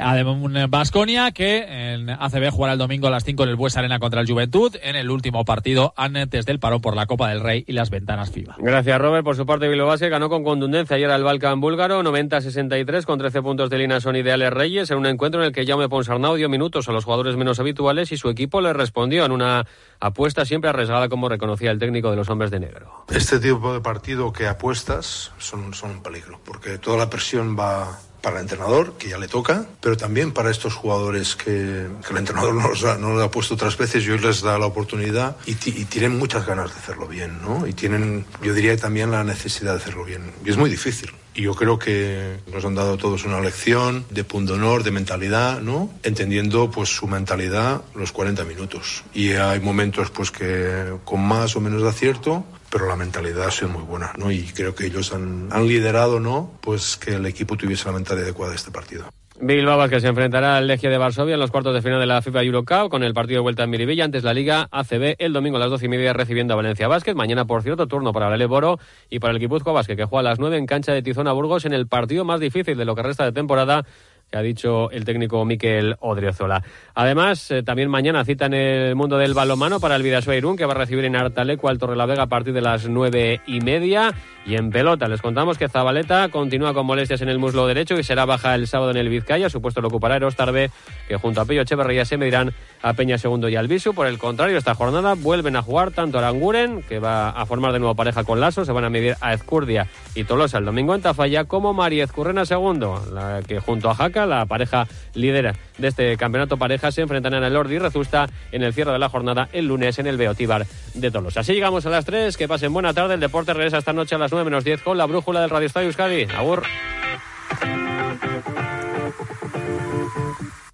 Además, 0.00 0.36
un 0.40 0.70
Basconia 0.70 1.32
que 1.32 1.92
en 1.94 2.10
ACB 2.10 2.50
jugará 2.50 2.74
el 2.74 2.78
domingo 2.78 3.08
a 3.08 3.10
las 3.10 3.24
5 3.24 3.42
en 3.42 3.48
el 3.48 3.56
Bues 3.56 3.76
Arena 3.76 3.98
contra 3.98 4.20
el 4.20 4.26
Juventud 4.26 4.74
en 4.82 4.96
el 4.96 5.10
último 5.10 5.44
partido 5.44 5.92
antes 5.96 6.46
del 6.46 6.58
parón 6.58 6.80
por 6.80 6.96
la 6.96 7.06
Copa 7.06 7.28
del 7.28 7.40
Rey 7.40 7.64
y 7.66 7.72
las 7.72 7.90
ventanas 7.90 8.30
FIBA. 8.30 8.56
Gracias, 8.58 9.00
Robert. 9.00 9.24
Por 9.24 9.36
su 9.36 9.46
parte, 9.46 9.68
Bilbao 9.68 9.88
Basket 9.88 10.08
ganó 10.08 10.28
con 10.28 10.44
contundencia 10.44 10.96
ayer 10.96 11.10
al 11.10 11.24
Balkan 11.24 11.60
búlgaro, 11.60 12.02
90-63 12.02 13.04
con 13.04 13.18
13 13.18 13.42
puntos 13.42 13.70
de 13.70 13.78
línea 13.78 14.00
son 14.00 14.16
ideales 14.16 14.52
Reyes 14.52 14.90
en 14.90 14.98
un 14.98 15.06
encuentro 15.06 15.40
en 15.40 15.46
el 15.46 15.52
que 15.52 15.66
Jaume 15.66 15.88
Ponsarnau 15.88 16.36
dio 16.36 16.48
minutos 16.48 16.88
a 16.88 16.92
los 16.92 17.04
jugadores 17.04 17.36
menos 17.36 17.60
habituales 17.60 18.12
y 18.12 18.16
su 18.16 18.28
equipo 18.28 18.60
le 18.60 18.72
respondió 18.72 19.24
en 19.24 19.32
una 19.32 19.66
apuesta 20.00 20.44
siempre 20.44 20.70
arriesgada 20.70 21.08
como 21.08 21.28
reconocía 21.28 21.70
el 21.70 21.78
técnico 21.78 22.10
de 22.10 22.16
los 22.16 22.28
hombres 22.30 22.50
de 22.50 22.60
negro. 22.60 23.04
Este 23.08 23.38
tipo 23.38 23.72
de 23.72 23.80
partido 23.80 24.32
que 24.32 24.46
apuestas 24.46 25.32
son, 25.38 25.74
son 25.74 25.90
un 25.92 26.02
peligro 26.02 26.40
porque 26.44 26.78
toda 26.78 26.98
la 26.98 27.10
presión 27.10 27.56
va 27.58 27.98
para 28.22 28.36
el 28.36 28.42
entrenador, 28.42 28.94
que 28.98 29.08
ya 29.08 29.18
le 29.18 29.28
toca, 29.28 29.66
pero 29.80 29.96
también 29.96 30.32
para 30.32 30.50
estos 30.50 30.74
jugadores 30.74 31.36
que, 31.36 31.88
que 32.06 32.12
el 32.12 32.16
entrenador 32.16 32.54
no 32.62 32.68
los, 32.68 32.84
ha, 32.84 32.96
no 32.96 33.14
los 33.14 33.22
ha 33.22 33.30
puesto 33.30 33.54
otras 33.54 33.76
veces 33.76 34.04
y 34.06 34.10
hoy 34.10 34.18
les 34.18 34.40
da 34.40 34.58
la 34.58 34.66
oportunidad 34.66 35.36
y, 35.44 35.52
y, 35.52 35.84
tienen 35.84 36.18
muchas 36.18 36.46
ganas 36.46 36.72
de 36.72 36.78
hacerlo 36.78 37.06
bien, 37.06 37.42
¿no? 37.42 37.66
Y 37.66 37.72
tienen, 37.72 38.24
yo 38.42 38.54
diría 38.54 38.76
también 38.76 39.10
la 39.10 39.24
necesidad 39.24 39.72
de 39.72 39.78
hacerlo 39.78 40.04
bien. 40.04 40.32
Y 40.44 40.50
es 40.50 40.56
muy 40.56 40.70
difícil. 40.70 41.12
Y 41.34 41.42
yo 41.42 41.54
creo 41.54 41.78
que 41.78 42.38
nos 42.52 42.64
han 42.64 42.74
dado 42.74 42.98
todos 42.98 43.24
una 43.24 43.40
lección 43.40 44.04
de 44.10 44.22
punto 44.22 44.54
honor, 44.54 44.82
de 44.82 44.90
mentalidad, 44.90 45.60
¿no? 45.60 45.90
Entendiendo 46.02 46.70
pues 46.70 46.90
su 46.90 47.06
mentalidad 47.06 47.82
los 47.94 48.12
40 48.12 48.44
minutos. 48.44 49.02
Y 49.14 49.32
hay 49.32 49.60
momentos 49.60 50.10
pues 50.10 50.30
que 50.30 50.92
con 51.04 51.26
más 51.26 51.56
o 51.56 51.60
menos 51.60 51.82
de 51.82 51.88
acierto, 51.88 52.44
pero 52.72 52.88
la 52.88 52.96
mentalidad 52.96 53.48
ha 53.48 53.50
sido 53.50 53.68
muy 53.68 53.82
buena, 53.82 54.14
¿no? 54.16 54.32
Y 54.32 54.44
creo 54.44 54.74
que 54.74 54.86
ellos 54.86 55.12
han, 55.12 55.50
liderado, 55.68 56.18
¿no? 56.18 56.52
Pues 56.62 56.96
que 56.96 57.16
el 57.16 57.26
equipo 57.26 57.54
tuviese 57.54 57.84
la 57.84 57.92
mentalidad 57.92 58.24
adecuada 58.24 58.52
de 58.52 58.56
este 58.56 58.70
partido. 58.70 59.04
Bilbao 59.38 59.88
que 59.88 60.00
se 60.00 60.06
enfrentará 60.06 60.56
al 60.56 60.68
Legia 60.68 60.88
de 60.88 60.96
Varsovia 60.96 61.34
en 61.34 61.40
los 61.40 61.50
cuartos 61.50 61.74
de 61.74 61.82
final 61.82 61.98
de 61.98 62.06
la 62.06 62.22
FIFA 62.22 62.42
Eurocup 62.44 62.88
con 62.90 63.02
el 63.02 63.12
partido 63.12 63.38
de 63.38 63.42
vuelta 63.42 63.64
en 63.64 63.70
Miribilla 63.70 64.04
antes 64.04 64.22
la 64.22 64.32
Liga 64.32 64.68
ACB 64.70 65.16
el 65.18 65.32
domingo 65.32 65.56
a 65.56 65.60
las 65.60 65.68
doce 65.68 65.86
y 65.86 65.88
media 65.88 66.12
recibiendo 66.12 66.54
a 66.54 66.56
Valencia 66.56 66.86
Basket. 66.86 67.14
Mañana, 67.14 67.44
por 67.44 67.62
cierto, 67.62 67.88
turno 67.88 68.12
para 68.12 68.32
el 68.32 68.46
Boro 68.46 68.78
y 69.10 69.18
para 69.18 69.32
el 69.32 69.40
Guipúzcoa 69.40 69.72
Basket 69.72 69.96
que 69.96 70.04
juega 70.04 70.20
a 70.20 70.30
las 70.30 70.38
nueve 70.38 70.58
en 70.58 70.66
cancha 70.66 70.92
de 70.92 71.02
Tizona 71.02 71.32
Burgos 71.32 71.64
en 71.64 71.72
el 71.72 71.88
partido 71.88 72.24
más 72.24 72.40
difícil 72.40 72.78
de 72.78 72.84
lo 72.84 72.94
que 72.94 73.02
resta 73.02 73.24
de 73.24 73.32
temporada 73.32 73.84
que 74.32 74.38
ha 74.38 74.42
dicho 74.42 74.90
el 74.90 75.04
técnico 75.04 75.44
Miquel 75.44 75.96
Odriozola. 76.00 76.62
Además, 76.94 77.50
eh, 77.50 77.62
también 77.62 77.90
mañana 77.90 78.24
cita 78.24 78.46
en 78.46 78.54
el 78.54 78.96
mundo 78.96 79.18
del 79.18 79.34
balomano 79.34 79.78
para 79.78 79.94
el 79.96 80.02
Vidasoa 80.02 80.36
Irún, 80.36 80.56
que 80.56 80.64
va 80.64 80.72
a 80.72 80.78
recibir 80.78 81.04
en 81.04 81.16
Artaleco 81.16 81.68
al 81.68 81.78
Torrelavega 81.78 82.22
a 82.22 82.26
partir 82.28 82.54
de 82.54 82.62
las 82.62 82.88
nueve 82.88 83.42
y 83.46 83.60
media. 83.60 84.14
Y 84.44 84.56
en 84.56 84.70
pelota, 84.70 85.06
les 85.06 85.22
contamos 85.22 85.56
que 85.56 85.68
Zabaleta 85.68 86.28
continúa 86.30 86.74
con 86.74 86.86
molestias 86.86 87.20
en 87.20 87.28
el 87.28 87.38
muslo 87.38 87.66
derecho 87.66 87.96
y 87.98 88.02
será 88.02 88.24
baja 88.24 88.54
el 88.54 88.66
sábado 88.66 88.90
en 88.90 88.96
el 88.96 89.08
Vizcaya. 89.08 89.48
Su 89.48 89.60
puesto 89.60 89.80
lo 89.80 89.88
ocupará 89.88 90.18
Tarbe, 90.30 90.70
que 91.06 91.16
junto 91.16 91.40
a 91.40 91.44
Pello 91.44 91.62
Echeverría 91.62 92.04
se 92.04 92.16
medirán 92.16 92.52
a 92.82 92.94
Peña 92.94 93.18
Segundo 93.18 93.48
y 93.48 93.56
Albisu. 93.56 93.94
Por 93.94 94.06
el 94.06 94.18
contrario, 94.18 94.56
esta 94.56 94.74
jornada 94.74 95.14
vuelven 95.14 95.56
a 95.56 95.62
jugar 95.62 95.90
tanto 95.90 96.18
Aranguren, 96.18 96.82
que 96.82 96.98
va 96.98 97.30
a 97.30 97.46
formar 97.46 97.72
de 97.72 97.78
nuevo 97.78 97.94
pareja 97.94 98.24
con 98.24 98.40
Lasso, 98.40 98.64
se 98.64 98.72
van 98.72 98.84
a 98.84 98.90
medir 98.90 99.16
a 99.20 99.34
Ezcurdia 99.34 99.88
y 100.14 100.24
Tolosa 100.24 100.58
el 100.58 100.64
domingo 100.64 100.94
en 100.94 101.02
Tafalla, 101.02 101.44
como 101.44 101.74
María 101.74 102.04
Ezcurrena 102.04 102.44
Segundo, 102.46 103.02
la 103.12 103.42
que 103.46 103.60
junto 103.60 103.90
a 103.90 103.94
Jaca, 103.94 104.21
la 104.26 104.46
pareja 104.46 104.86
líder 105.14 105.54
de 105.78 105.88
este 105.88 106.16
campeonato 106.16 106.56
pareja, 106.56 106.90
se 106.92 107.02
enfrentarán 107.02 107.42
al 107.44 107.52
Lordi 107.52 107.76
y 107.76 107.78
Rezusta 107.78 108.28
en 108.50 108.62
el 108.62 108.72
cierre 108.72 108.92
de 108.92 108.98
la 108.98 109.08
jornada 109.08 109.48
el 109.52 109.66
lunes 109.66 109.98
en 109.98 110.06
el 110.06 110.16
Beotíbar 110.16 110.66
de 110.94 111.10
Tolosa. 111.10 111.40
Así 111.40 111.52
llegamos 111.54 111.86
a 111.86 111.90
las 111.90 112.04
3, 112.04 112.36
que 112.36 112.48
pasen 112.48 112.72
buena 112.72 112.94
tarde. 112.94 113.14
El 113.14 113.20
deporte 113.20 113.52
regresa 113.52 113.78
esta 113.78 113.92
noche 113.92 114.14
a 114.14 114.18
las 114.18 114.32
9 114.32 114.44
menos 114.44 114.64
10 114.64 114.82
con 114.82 114.98
la 114.98 115.06
brújula 115.06 115.40
del 115.40 115.50
Radio 115.50 115.66
Estadio 115.66 115.88
Euskadi. 115.88 116.24
Agur. 116.36 116.62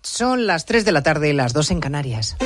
Son 0.03 0.47
las 0.47 0.65
3 0.65 0.85
de 0.85 0.93
la 0.93 1.03
tarde, 1.03 1.33
las 1.33 1.53
2 1.53 1.71
en 1.71 1.81
Canarias. 1.81 2.37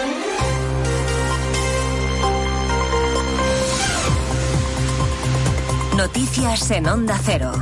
Noticias 5.97 6.71
en 6.73 6.87
Onda 6.89 7.19
Cero. 7.23 7.53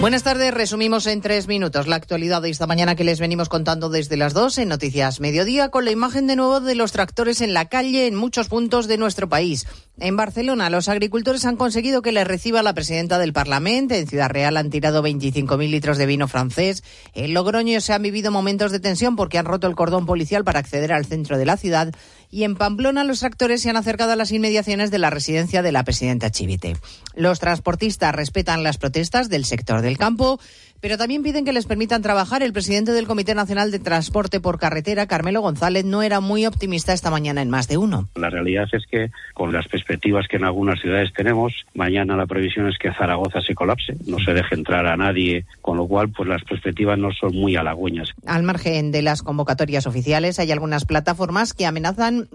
Buenas 0.00 0.22
tardes, 0.22 0.52
resumimos 0.52 1.06
en 1.06 1.22
tres 1.22 1.48
minutos 1.48 1.86
la 1.86 1.96
actualidad 1.96 2.42
de 2.42 2.50
esta 2.50 2.66
mañana 2.66 2.96
que 2.96 3.02
les 3.02 3.18
venimos 3.18 3.48
contando 3.48 3.88
desde 3.88 4.18
las 4.18 4.34
dos 4.34 4.58
en 4.58 4.68
Noticias 4.68 5.20
Mediodía 5.20 5.70
con 5.70 5.86
la 5.86 5.90
imagen 5.90 6.26
de 6.26 6.36
nuevo 6.36 6.60
de 6.60 6.74
los 6.74 6.92
tractores 6.92 7.40
en 7.40 7.54
la 7.54 7.70
calle 7.70 8.06
en 8.06 8.14
muchos 8.14 8.48
puntos 8.48 8.88
de 8.88 8.98
nuestro 8.98 9.26
país. 9.28 9.66
En 9.98 10.14
Barcelona, 10.14 10.68
los 10.68 10.90
agricultores 10.90 11.46
han 11.46 11.56
conseguido 11.56 12.02
que 12.02 12.12
les 12.12 12.26
reciba 12.26 12.62
la 12.62 12.74
presidenta 12.74 13.18
del 13.18 13.32
Parlamento. 13.32 13.94
En 13.94 14.06
Ciudad 14.06 14.28
Real 14.28 14.58
han 14.58 14.68
tirado 14.68 15.02
25.000 15.02 15.70
litros 15.70 15.96
de 15.96 16.04
vino 16.04 16.28
francés. 16.28 16.84
En 17.14 17.32
Logroño 17.32 17.80
se 17.80 17.94
han 17.94 18.02
vivido 18.02 18.30
momentos 18.30 18.72
de 18.72 18.80
tensión 18.80 19.16
porque 19.16 19.38
han 19.38 19.46
roto 19.46 19.66
el 19.66 19.74
cordón 19.74 20.04
policial 20.04 20.44
para 20.44 20.58
acceder 20.58 20.92
al 20.92 21.06
centro 21.06 21.38
de 21.38 21.46
la 21.46 21.56
ciudad. 21.56 21.94
Y 22.30 22.42
en 22.42 22.56
Pamplona, 22.56 23.04
los 23.04 23.20
tractores 23.20 23.62
se 23.62 23.70
han 23.70 23.76
acercado 23.76 24.12
a 24.12 24.16
las 24.16 24.32
inmediaciones 24.32 24.90
de 24.90 24.98
la 24.98 25.08
residencia 25.08 25.62
de 25.62 25.72
la 25.72 25.82
presidenta 25.82 26.30
Chivite. 26.30 26.76
Los 27.14 27.40
transportistas 27.40 28.14
respetan 28.14 28.62
las 28.62 28.76
protestas 28.76 29.30
del 29.30 29.46
sector 29.46 29.80
del 29.80 29.96
campo 29.96 30.38
pero 30.86 30.98
también 30.98 31.24
piden 31.24 31.44
que 31.44 31.52
les 31.52 31.66
permitan 31.66 32.00
trabajar. 32.00 32.44
El 32.44 32.52
presidente 32.52 32.92
del 32.92 33.08
Comité 33.08 33.34
Nacional 33.34 33.72
de 33.72 33.80
Transporte 33.80 34.38
por 34.38 34.60
Carretera, 34.60 35.08
Carmelo 35.08 35.40
González, 35.40 35.84
no 35.84 36.00
era 36.00 36.20
muy 36.20 36.46
optimista 36.46 36.92
esta 36.92 37.10
mañana 37.10 37.42
en 37.42 37.50
más 37.50 37.66
de 37.66 37.76
uno. 37.76 38.08
La 38.14 38.30
realidad 38.30 38.68
es 38.70 38.86
que, 38.88 39.10
con 39.34 39.52
las 39.52 39.66
perspectivas 39.66 40.28
que 40.28 40.36
en 40.36 40.44
algunas 40.44 40.80
ciudades 40.80 41.12
tenemos, 41.12 41.52
mañana 41.74 42.16
la 42.16 42.26
previsión 42.26 42.68
es 42.68 42.78
que 42.78 42.92
Zaragoza 42.92 43.40
se 43.40 43.56
colapse, 43.56 43.96
no 44.06 44.20
se 44.20 44.32
deje 44.32 44.54
entrar 44.54 44.86
a 44.86 44.96
nadie, 44.96 45.44
con 45.60 45.76
lo 45.76 45.88
cual, 45.88 46.10
pues 46.10 46.28
las 46.28 46.44
perspectivas 46.44 46.96
no 46.96 47.10
son 47.10 47.34
muy 47.34 47.56
halagüeñas. 47.56 48.10
Al 48.24 48.44
margen 48.44 48.92
de 48.92 49.02
las 49.02 49.24
convocatorias 49.24 49.88
oficiales, 49.88 50.38
hay 50.38 50.52
algunas 50.52 50.84
plataformas 50.84 51.52
que 51.52 51.66
amenazan 51.66 52.28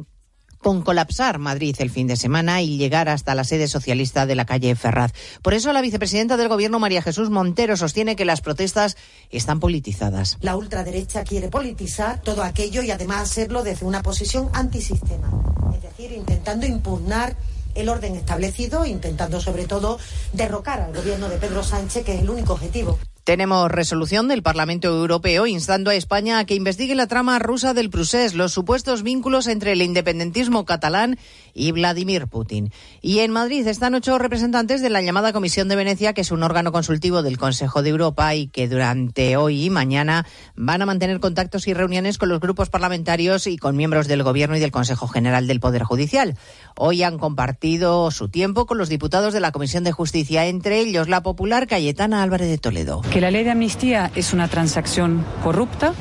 con 0.62 0.82
colapsar 0.82 1.40
Madrid 1.40 1.76
el 1.80 1.90
fin 1.90 2.08
de 2.08 2.16
semana 2.16 2.62
y 2.62 2.78
llegar 2.78 3.10
hasta 3.10 3.36
la 3.36 3.44
sede 3.44 3.68
socialista 3.68 4.26
de 4.26 4.36
la 4.36 4.46
calle 4.46 4.76
Ferraz. 4.76 5.12
Por 5.42 5.54
eso 5.54 5.74
la 5.74 5.82
vicepresidenta 5.82 6.38
del 6.38 6.50
Gobierno, 6.50 6.80
María 6.80 7.02
Jesús 7.02 7.30
Montero, 7.30 7.76
sostiene 7.78 8.16
que 8.16 8.26
las 8.26 8.42
protestas 8.42 8.98
están 9.30 9.60
politizadas. 9.60 10.38
La 10.42 10.56
ultraderecha 10.56 11.24
quiere 11.24 11.50
politizar 11.50 12.22
todo 12.22 12.44
aquello 12.44 12.84
y 12.84 12.92
además 12.92 13.24
hacerlo 13.24 13.64
desde 13.64 13.86
una 13.86 14.02
posición 14.02 14.50
antisistema, 14.54 15.30
es 15.76 15.82
decir, 15.82 16.12
intentando 16.12 16.66
impugnar 16.66 17.36
el 17.76 17.90
orden 17.90 18.16
establecido, 18.16 18.86
intentando 18.86 19.40
sobre 19.40 19.66
todo 19.66 19.98
derrocar 20.34 20.82
al 20.82 20.94
gobierno 20.94 21.30
de 21.30 21.38
Pedro 21.38 21.64
Sánchez, 21.64 22.06
que 22.06 22.16
es 22.16 22.22
el 22.22 22.30
único 22.30 22.54
objetivo. 22.54 23.00
Tenemos 23.32 23.72
resolución 23.72 24.28
del 24.28 24.44
Parlamento 24.44 24.90
Europeo 24.90 25.48
instando 25.48 25.90
a 25.90 25.96
España 25.96 26.38
a 26.38 26.46
que 26.46 26.54
investigue 26.54 26.96
la 26.96 27.08
trama 27.08 27.40
rusa 27.40 27.74
del 27.74 27.90
Prusés, 27.90 28.34
los 28.34 28.52
supuestos 28.52 29.04
vínculos 29.04 29.48
entre 29.48 29.72
el 29.72 29.82
independentismo 29.82 30.66
catalán 30.66 31.18
y 31.54 31.72
Vladimir 31.72 32.28
Putin. 32.28 32.74
Y 33.02 33.20
en 33.20 33.32
Madrid 33.32 33.66
están 33.68 33.96
ocho 33.96 34.18
representantes 34.18 34.82
de 34.82 34.90
la 34.90 35.02
llamada 35.02 35.32
Comisión 35.32 35.70
de 35.70 35.78
Venecia, 35.78 36.12
que 36.12 36.20
es 36.20 36.32
un 36.32 36.44
órgano 36.44 36.74
consultivo 36.74 37.24
del 37.24 37.38
Consejo 37.38 37.82
de 37.82 37.92
Europa 37.92 38.36
y 38.36 38.48
que 38.48 38.68
durante 38.68 39.38
hoy 39.38 39.64
y 39.64 39.70
mañana 39.70 40.26
van 40.56 40.82
a 40.82 40.86
mantener 40.86 41.22
contactos 41.22 41.70
y 41.70 41.74
reuniones 41.74 42.18
con 42.18 42.28
los 42.28 42.42
grupos 42.42 42.70
parlamentarios 42.70 43.48
y 43.48 43.58
con 43.58 43.78
miembros 43.78 44.10
del 44.10 44.24
Gobierno 44.24 44.58
y 44.58 44.60
del 44.60 44.72
Consejo 44.72 45.08
General 45.08 45.48
del 45.48 45.62
Poder 45.62 45.84
Judicial. 45.84 46.38
Hoy 46.76 47.04
han 47.04 47.18
compartido 47.18 48.12
su 48.12 48.28
tiempo 48.28 48.66
con 48.66 48.78
los 48.78 48.90
diputados 48.90 49.34
de 49.34 49.40
la 49.40 49.54
Comisión 49.54 49.86
de 49.86 49.94
Justicia, 49.94 50.48
entre 50.48 50.82
ellos 50.82 51.08
la 51.08 51.24
popular 51.24 51.66
Cayetana 51.68 52.24
Álvarez 52.24 52.50
de 52.50 52.58
Toledo 52.58 53.02
la 53.22 53.30
ley 53.30 53.44
de 53.44 53.52
amnistía 53.52 54.10
es 54.16 54.34
una 54.34 54.48
transacción 54.48 55.24
corrupta, 55.44 55.94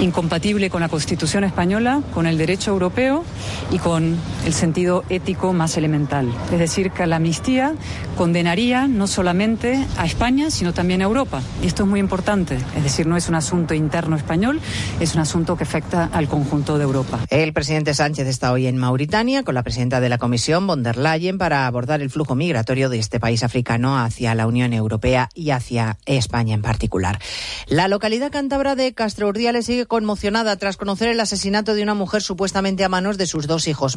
incompatible 0.00 0.70
con 0.70 0.80
la 0.80 0.88
Constitución 0.88 1.44
española, 1.44 2.02
con 2.14 2.26
el 2.26 2.38
derecho 2.38 2.70
europeo 2.70 3.24
y 3.70 3.78
con 3.78 4.16
el 4.44 4.52
sentido 4.52 5.04
ético 5.08 5.52
más 5.52 5.76
elemental. 5.76 6.32
Es 6.52 6.58
decir, 6.58 6.90
que 6.90 7.06
la 7.06 7.16
amnistía 7.16 7.74
condenaría 8.16 8.86
no 8.86 9.06
solamente 9.06 9.86
a 9.96 10.06
España, 10.06 10.50
sino 10.50 10.72
también 10.72 11.02
a 11.02 11.04
Europa. 11.04 11.42
Y 11.62 11.66
esto 11.66 11.84
es 11.84 11.88
muy 11.88 12.00
importante. 12.00 12.58
Es 12.76 12.82
decir, 12.82 13.06
no 13.06 13.16
es 13.16 13.28
un 13.28 13.34
asunto 13.34 13.74
interno 13.74 14.16
español, 14.16 14.60
es 15.00 15.14
un 15.14 15.20
asunto 15.20 15.56
que 15.56 15.64
afecta 15.64 16.10
al 16.12 16.28
conjunto 16.28 16.78
de 16.78 16.84
Europa. 16.84 17.20
El 17.28 17.52
presidente 17.52 17.94
Sánchez 17.94 18.26
está 18.26 18.52
hoy 18.52 18.66
en 18.66 18.76
Mauritania 18.76 19.42
con 19.42 19.54
la 19.54 19.62
presidenta 19.62 20.00
de 20.00 20.08
la 20.08 20.18
Comisión, 20.18 20.66
von 20.66 20.82
der 20.82 20.96
Leyen, 20.96 21.38
para 21.38 21.66
abordar 21.66 22.00
el 22.00 22.10
flujo 22.10 22.34
migratorio 22.34 22.88
de 22.88 22.98
este 22.98 23.20
país 23.20 23.42
africano 23.42 23.98
hacia 23.98 24.34
la 24.34 24.46
Unión 24.46 24.72
Europea 24.72 25.28
y 25.34 25.50
hacia 25.50 25.98
España. 26.06 26.54
En 26.54 26.62
particular. 26.62 27.18
La 27.66 27.88
localidad 27.88 28.32
cántabra 28.32 28.74
de 28.74 28.92
Castro 28.94 29.28
Urdiales 29.28 29.66
sigue 29.66 29.86
conmocionada 29.90 30.56
tras 30.56 30.76
conocer 30.76 31.08
el 31.08 31.18
asesinato 31.18 31.74
de 31.74 31.82
una 31.82 31.94
mujer 31.94 32.22
supuestamente 32.22 32.84
a 32.84 32.88
manos 32.88 33.18
de 33.18 33.26
sus 33.26 33.48
dos 33.48 33.66
hijos 33.66 33.80